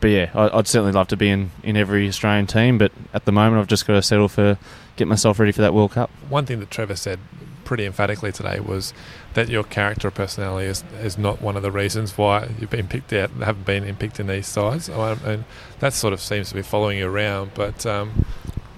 but 0.00 0.08
yeah, 0.08 0.30
I, 0.34 0.58
I'd 0.58 0.66
certainly 0.68 0.92
love 0.92 1.08
to 1.08 1.16
be 1.16 1.28
in, 1.28 1.50
in 1.62 1.76
every 1.76 2.06
Australian 2.08 2.46
team. 2.46 2.78
But 2.78 2.92
at 3.12 3.24
the 3.24 3.32
moment, 3.32 3.60
I've 3.60 3.66
just 3.68 3.86
got 3.86 3.94
to 3.94 4.02
settle 4.02 4.28
for 4.28 4.58
get 4.96 5.08
myself 5.08 5.38
ready 5.38 5.52
for 5.52 5.62
that 5.62 5.74
World 5.74 5.92
Cup. 5.92 6.10
One 6.28 6.44
thing 6.46 6.60
that 6.60 6.70
Trevor 6.70 6.96
said 6.96 7.18
pretty 7.64 7.84
emphatically 7.84 8.32
today 8.32 8.58
was 8.60 8.94
that 9.34 9.48
your 9.48 9.62
character 9.62 10.08
or 10.08 10.10
personality 10.10 10.66
is, 10.66 10.82
is 11.02 11.18
not 11.18 11.42
one 11.42 11.54
of 11.56 11.62
the 11.62 11.70
reasons 11.70 12.16
why 12.16 12.48
you've 12.58 12.70
been 12.70 12.88
picked 12.88 13.12
out 13.12 13.30
and 13.30 13.44
haven't 13.44 13.66
been 13.66 13.94
picked 13.96 14.18
in 14.18 14.26
these 14.26 14.46
sides. 14.46 14.88
I- 14.88 15.12
And 15.24 15.44
that 15.80 15.92
sort 15.92 16.12
of 16.14 16.20
seems 16.20 16.48
to 16.48 16.54
be 16.54 16.62
following 16.62 16.98
you 16.98 17.08
around. 17.08 17.50
But 17.54 17.84
um, 17.86 18.24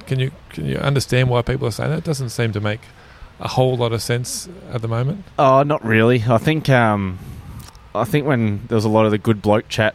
can 0.07 0.19
you 0.19 0.33
can 0.51 0.67
you 0.67 0.77
understand 0.77 1.29
why 1.31 1.43
people 1.43 1.69
are 1.69 1.71
saying 1.71 1.91
that? 1.91 1.99
It 1.99 2.05
doesn't 2.05 2.31
seem 2.31 2.53
to 2.53 2.61
make 2.61 2.81
a 3.39 3.49
whole 3.49 3.77
lot 3.77 3.93
of 3.93 4.03
sense 4.03 4.49
at 4.73 4.83
the 4.83 4.89
moment. 4.89 5.25
Oh, 5.39 5.63
not 5.63 5.83
really. 5.85 6.25
I 6.29 6.37
think 6.39 6.69
um, 6.69 7.19
I 7.95 8.05
think 8.05 8.27
when 8.27 8.67
there 8.67 8.75
was 8.77 8.85
a 8.85 8.89
lot 8.91 9.05
of 9.07 9.13
the 9.13 9.19
good 9.19 9.41
bloke 9.41 9.69
chat. 9.69 9.95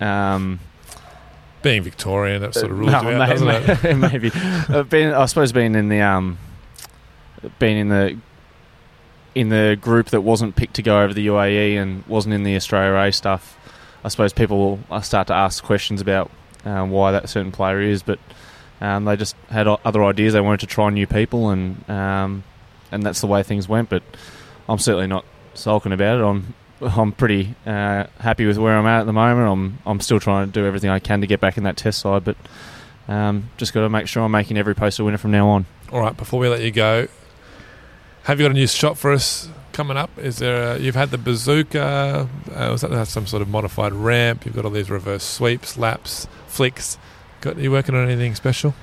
Um, 0.00 0.60
Being 1.62 1.82
Victorian, 1.82 2.42
that 2.42 2.54
sort 2.54 2.70
of 2.70 2.78
rules 2.78 2.92
no, 2.92 3.02
you 3.02 3.16
out, 3.16 3.28
doesn't 3.28 3.48
it? 3.48 3.84
may- 3.96 4.08
maybe. 4.08 4.30
Uh, 4.34 4.82
being, 4.82 5.12
I 5.12 5.26
suppose 5.26 5.52
being 5.52 5.74
in 5.74 5.88
the 5.88 6.00
um, 6.00 6.38
being 7.58 7.78
in 7.78 7.88
the 7.88 8.18
in 9.34 9.48
the 9.48 9.76
group 9.80 10.08
that 10.10 10.20
wasn't 10.20 10.54
picked 10.56 10.74
to 10.74 10.82
go 10.82 11.02
over 11.02 11.12
the 11.12 11.26
UAE 11.26 11.76
and 11.76 12.06
wasn't 12.06 12.34
in 12.34 12.44
the 12.44 12.54
Australia 12.56 12.96
A 12.96 13.12
stuff. 13.12 13.58
I 14.04 14.08
suppose 14.08 14.32
people 14.32 14.58
will 14.58 14.80
uh, 14.90 15.00
start 15.00 15.26
to 15.28 15.34
ask 15.34 15.64
questions 15.64 16.00
about 16.00 16.30
um, 16.64 16.90
why 16.90 17.12
that 17.12 17.28
certain 17.28 17.50
player 17.52 17.80
is, 17.80 18.02
but 18.02 18.18
um, 18.80 19.06
they 19.06 19.16
just 19.16 19.34
had 19.50 19.66
other 19.66 20.04
ideas. 20.04 20.34
They 20.34 20.40
wanted 20.40 20.60
to 20.60 20.66
try 20.66 20.90
new 20.90 21.06
people, 21.06 21.50
and 21.50 21.88
um, 21.90 22.44
and 22.92 23.02
that's 23.02 23.20
the 23.20 23.26
way 23.26 23.42
things 23.42 23.68
went. 23.68 23.88
But 23.88 24.02
I'm 24.68 24.78
certainly 24.78 25.06
not 25.06 25.24
sulking 25.54 25.92
about 25.92 26.20
it. 26.20 26.24
I'm 26.24 26.54
I'm 26.84 27.12
pretty 27.12 27.54
uh, 27.66 28.04
happy 28.18 28.46
with 28.46 28.58
where 28.58 28.76
I'm 28.76 28.86
at 28.86 29.00
at 29.00 29.06
the 29.06 29.12
moment. 29.12 29.48
I'm 29.48 29.78
I'm 29.86 30.00
still 30.00 30.20
trying 30.20 30.46
to 30.46 30.52
do 30.52 30.66
everything 30.66 30.90
I 30.90 30.98
can 30.98 31.20
to 31.20 31.26
get 31.26 31.40
back 31.40 31.56
in 31.56 31.64
that 31.64 31.76
test 31.76 32.00
side, 32.00 32.24
but 32.24 32.36
um, 33.08 33.50
just 33.56 33.72
got 33.72 33.82
to 33.82 33.88
make 33.88 34.06
sure 34.06 34.22
I'm 34.22 34.30
making 34.30 34.56
every 34.56 34.74
post 34.74 34.98
a 34.98 35.04
winner 35.04 35.18
from 35.18 35.30
now 35.30 35.48
on. 35.48 35.66
All 35.92 36.00
right, 36.00 36.16
before 36.16 36.40
we 36.40 36.48
let 36.48 36.62
you 36.62 36.70
go, 36.70 37.08
have 38.24 38.40
you 38.40 38.44
got 38.44 38.50
a 38.50 38.54
new 38.54 38.66
shot 38.66 38.96
for 38.96 39.12
us 39.12 39.48
coming 39.72 39.96
up? 39.96 40.10
Is 40.18 40.38
there? 40.38 40.76
A, 40.76 40.78
you've 40.78 40.94
had 40.94 41.10
the 41.10 41.18
bazooka. 41.18 42.28
Uh, 42.54 42.68
was 42.70 42.80
that 42.80 43.06
some 43.06 43.26
sort 43.26 43.42
of 43.42 43.48
modified 43.48 43.92
ramp? 43.92 44.46
You've 44.46 44.54
got 44.54 44.64
all 44.64 44.70
these 44.70 44.90
reverse 44.90 45.24
sweeps, 45.24 45.76
laps, 45.76 46.26
flicks. 46.46 46.98
Got 47.40 47.58
you 47.58 47.70
working 47.70 47.94
on 47.94 48.08
anything 48.08 48.34
special? 48.34 48.74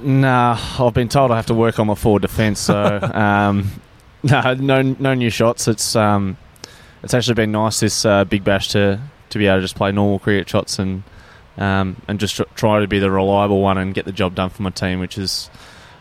Nah, 0.00 0.58
I've 0.78 0.94
been 0.94 1.08
told 1.08 1.30
I 1.30 1.36
have 1.36 1.46
to 1.46 1.54
work 1.54 1.78
on 1.78 1.86
my 1.86 1.94
forward 1.94 2.22
defence, 2.22 2.60
so 2.60 3.00
um, 3.14 3.70
no, 4.22 4.54
no, 4.54 4.82
no 4.82 5.14
new 5.14 5.30
shots. 5.30 5.68
It's 5.68 5.94
um, 5.94 6.36
it's 7.02 7.14
actually 7.14 7.34
been 7.34 7.52
nice 7.52 7.80
this 7.80 8.04
uh, 8.04 8.24
big 8.24 8.44
bash 8.44 8.68
to 8.68 9.00
to 9.30 9.38
be 9.38 9.46
able 9.46 9.58
to 9.58 9.62
just 9.62 9.76
play 9.76 9.92
normal 9.92 10.18
cricket 10.18 10.48
shots 10.48 10.78
and 10.78 11.02
um, 11.56 12.00
and 12.06 12.20
just 12.20 12.40
try 12.54 12.80
to 12.80 12.86
be 12.86 12.98
the 12.98 13.10
reliable 13.10 13.60
one 13.60 13.78
and 13.78 13.94
get 13.94 14.04
the 14.04 14.12
job 14.12 14.34
done 14.34 14.50
for 14.50 14.62
my 14.62 14.70
team, 14.70 15.00
which 15.00 15.18
is 15.18 15.50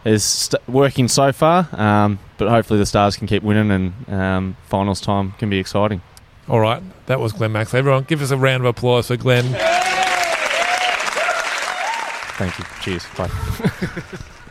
is 0.05 0.23
st- 0.23 0.67
working 0.67 1.07
so 1.07 1.31
far. 1.31 1.67
Um, 1.73 2.19
but 2.37 2.49
hopefully 2.49 2.79
the 2.79 2.85
Stars 2.85 3.15
can 3.15 3.27
keep 3.27 3.43
winning 3.43 3.71
and 3.71 4.09
um, 4.13 4.57
finals 4.67 5.01
time 5.01 5.33
can 5.33 5.49
be 5.49 5.57
exciting. 5.57 6.01
All 6.47 6.59
right, 6.59 6.81
that 7.07 7.19
was 7.19 7.33
Glenn 7.33 7.51
Max. 7.51 7.73
Everyone, 7.73 8.03
give 8.03 8.21
us 8.21 8.31
a 8.31 8.37
round 8.37 8.63
of 8.63 8.67
applause 8.67 9.07
for 9.07 9.17
Glenn. 9.17 9.45
Thank 12.37 12.57
you. 12.59 12.65
Cheers. 12.81 13.05
Bye. 13.17 13.31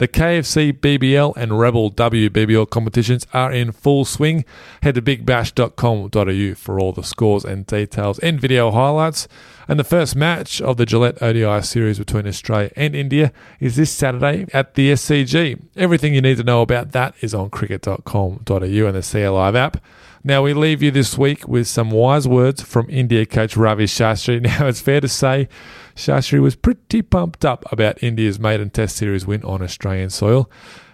The 0.00 0.08
KFC 0.08 0.72
BBL 0.72 1.36
and 1.36 1.60
Rebel 1.60 1.90
WBBL 1.90 2.70
competitions 2.70 3.26
are 3.34 3.52
in 3.52 3.70
full 3.70 4.06
swing. 4.06 4.46
Head 4.82 4.94
to 4.94 5.02
bigbash.com.au 5.02 6.54
for 6.54 6.80
all 6.80 6.92
the 6.92 7.02
scores 7.02 7.44
and 7.44 7.66
details 7.66 8.18
and 8.20 8.40
video 8.40 8.70
highlights. 8.70 9.28
And 9.68 9.78
the 9.78 9.84
first 9.84 10.16
match 10.16 10.62
of 10.62 10.78
the 10.78 10.86
Gillette 10.86 11.22
ODI 11.22 11.60
series 11.60 11.98
between 11.98 12.26
Australia 12.26 12.70
and 12.76 12.96
India 12.96 13.30
is 13.60 13.76
this 13.76 13.92
Saturday 13.92 14.46
at 14.54 14.72
the 14.72 14.90
SCG. 14.92 15.60
Everything 15.76 16.14
you 16.14 16.22
need 16.22 16.38
to 16.38 16.44
know 16.44 16.62
about 16.62 16.92
that 16.92 17.14
is 17.20 17.34
on 17.34 17.50
cricket.com.au 17.50 18.54
and 18.56 18.94
the 18.94 19.02
CA 19.02 19.28
Live 19.28 19.54
app. 19.54 19.84
Now, 20.24 20.42
we 20.42 20.54
leave 20.54 20.82
you 20.82 20.90
this 20.90 21.18
week 21.18 21.46
with 21.46 21.66
some 21.66 21.90
wise 21.90 22.26
words 22.26 22.62
from 22.62 22.88
India 22.88 23.26
coach 23.26 23.54
Ravi 23.54 23.84
Shastri. 23.84 24.40
Now, 24.60 24.66
it's 24.66 24.80
fair 24.80 25.02
to 25.02 25.08
say 25.08 25.48
Shastri 25.94 26.40
was 26.40 26.56
pretty 26.56 27.02
pumped 27.02 27.44
up 27.44 27.64
about 27.72 28.02
India's 28.02 28.38
maiden 28.38 28.70
Test 28.70 28.96
Series 28.96 29.26
win 29.26 29.42
on 29.44 29.62
Australian 29.62 30.10
soil. 30.10 30.50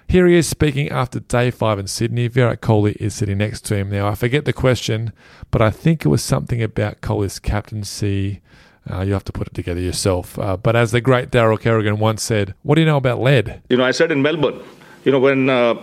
Here 0.09 0.26
he 0.26 0.37
is 0.37 0.48
speaking 0.48 0.88
after 0.90 1.18
day 1.18 1.50
five 1.50 1.78
in 1.78 1.88
Sydney. 1.88 2.28
Virat 2.28 2.61
Kohli 2.61 2.96
is 2.96 3.14
sitting 3.14 3.38
next 3.38 3.64
to 3.66 3.76
him. 3.76 3.90
Now, 3.90 4.06
I 4.06 4.14
forget 4.14 4.44
the 4.44 4.52
question, 4.52 5.12
but 5.50 5.61
I 5.61 5.70
think 5.70 6.04
it 6.04 6.09
was 6.09 6.22
something 6.22 6.62
about 6.62 7.00
Kohli's 7.00 7.38
captaincy. 7.38 8.40
Uh, 8.88 9.00
you 9.00 9.12
have 9.12 9.24
to 9.24 9.32
put 9.32 9.48
it 9.48 9.54
together 9.54 9.80
yourself. 9.80 10.38
Uh, 10.38 10.56
but 10.56 10.76
as 10.76 10.92
the 10.92 11.00
great 11.00 11.30
Daryl 11.30 11.59
Kerrigan 11.59 11.98
once 11.98 12.22
said, 12.22 12.54
what 12.62 12.76
do 12.76 12.82
you 12.82 12.87
know 12.87 12.98
about 12.98 13.20
lead? 13.20 13.62
You 13.68 13.76
know, 13.76 13.85
I 13.85 13.90
said 13.90 14.12
in 14.12 14.22
Melbourne, 14.22 14.62
you 15.04 15.11
know, 15.11 15.18
when 15.18 15.50
uh, 15.50 15.74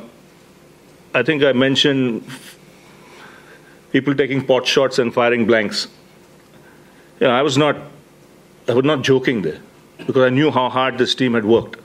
I 1.13 1.21
think 1.21 1.43
I 1.43 1.51
mentioned 1.51 2.23
people 3.91 4.15
taking 4.15 4.45
pot 4.45 4.65
shots 4.65 4.99
and 4.99 5.13
firing 5.13 5.45
blanks. 5.45 5.89
You 7.19 7.27
know, 7.27 7.33
I 7.33 7.41
was 7.41 7.57
not, 7.57 7.75
I 8.67 8.73
was 8.73 8.85
not 8.85 9.01
joking 9.01 9.41
there 9.41 9.59
because 9.97 10.23
I 10.23 10.29
knew 10.29 10.51
how 10.51 10.69
hard 10.69 10.97
this 10.97 11.15
team 11.15 11.33
had 11.33 11.45
worked. 11.45 11.79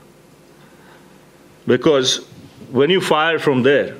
Because 1.67 2.25
when 2.71 2.89
you 2.89 3.01
fire 3.01 3.37
from 3.37 3.63
there, 3.63 3.95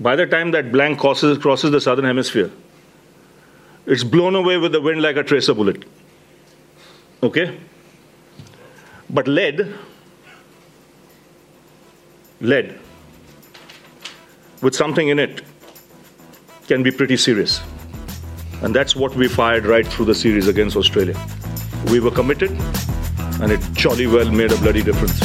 by 0.00 0.14
the 0.16 0.26
time 0.26 0.52
that 0.52 0.70
blank 0.70 0.98
crosses, 1.00 1.38
crosses 1.38 1.70
the 1.70 1.80
southern 1.80 2.04
hemisphere, 2.04 2.50
it's 3.86 4.04
blown 4.04 4.34
away 4.34 4.58
with 4.58 4.72
the 4.72 4.80
wind 4.80 5.02
like 5.02 5.16
a 5.16 5.24
tracer 5.24 5.54
bullet. 5.54 5.84
Okay? 7.22 7.58
But 9.10 9.26
lead, 9.26 9.74
lead, 12.40 12.78
with 14.62 14.74
something 14.74 15.08
in 15.08 15.18
it, 15.18 15.42
can 16.66 16.82
be 16.82 16.90
pretty 16.90 17.16
serious. 17.16 17.60
And 18.62 18.74
that's 18.74 18.94
what 18.94 19.14
we 19.14 19.26
fired 19.26 19.64
right 19.66 19.86
through 19.86 20.06
the 20.06 20.14
series 20.14 20.48
against 20.48 20.76
Australia. 20.76 21.18
We 21.86 22.00
were 22.00 22.10
committed, 22.10 22.50
and 23.40 23.50
it 23.50 23.60
jolly 23.72 24.06
well 24.06 24.30
made 24.30 24.52
a 24.52 24.56
bloody 24.58 24.82
difference. 24.82 25.18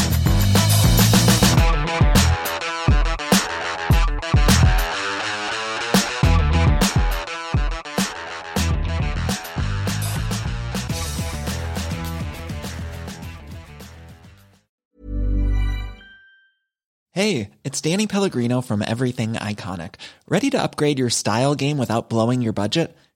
Hey, 17.11 17.51
it's 17.63 17.79
Danny 17.79 18.07
Pellegrino 18.07 18.61
from 18.61 18.81
Everything 18.81 19.33
Iconic. 19.33 19.95
Ready 20.27 20.49
to 20.49 20.61
upgrade 20.61 20.97
your 20.97 21.11
style 21.11 21.55
game 21.55 21.77
without 21.77 22.09
blowing 22.09 22.41
your 22.41 22.53
budget? 22.53 22.97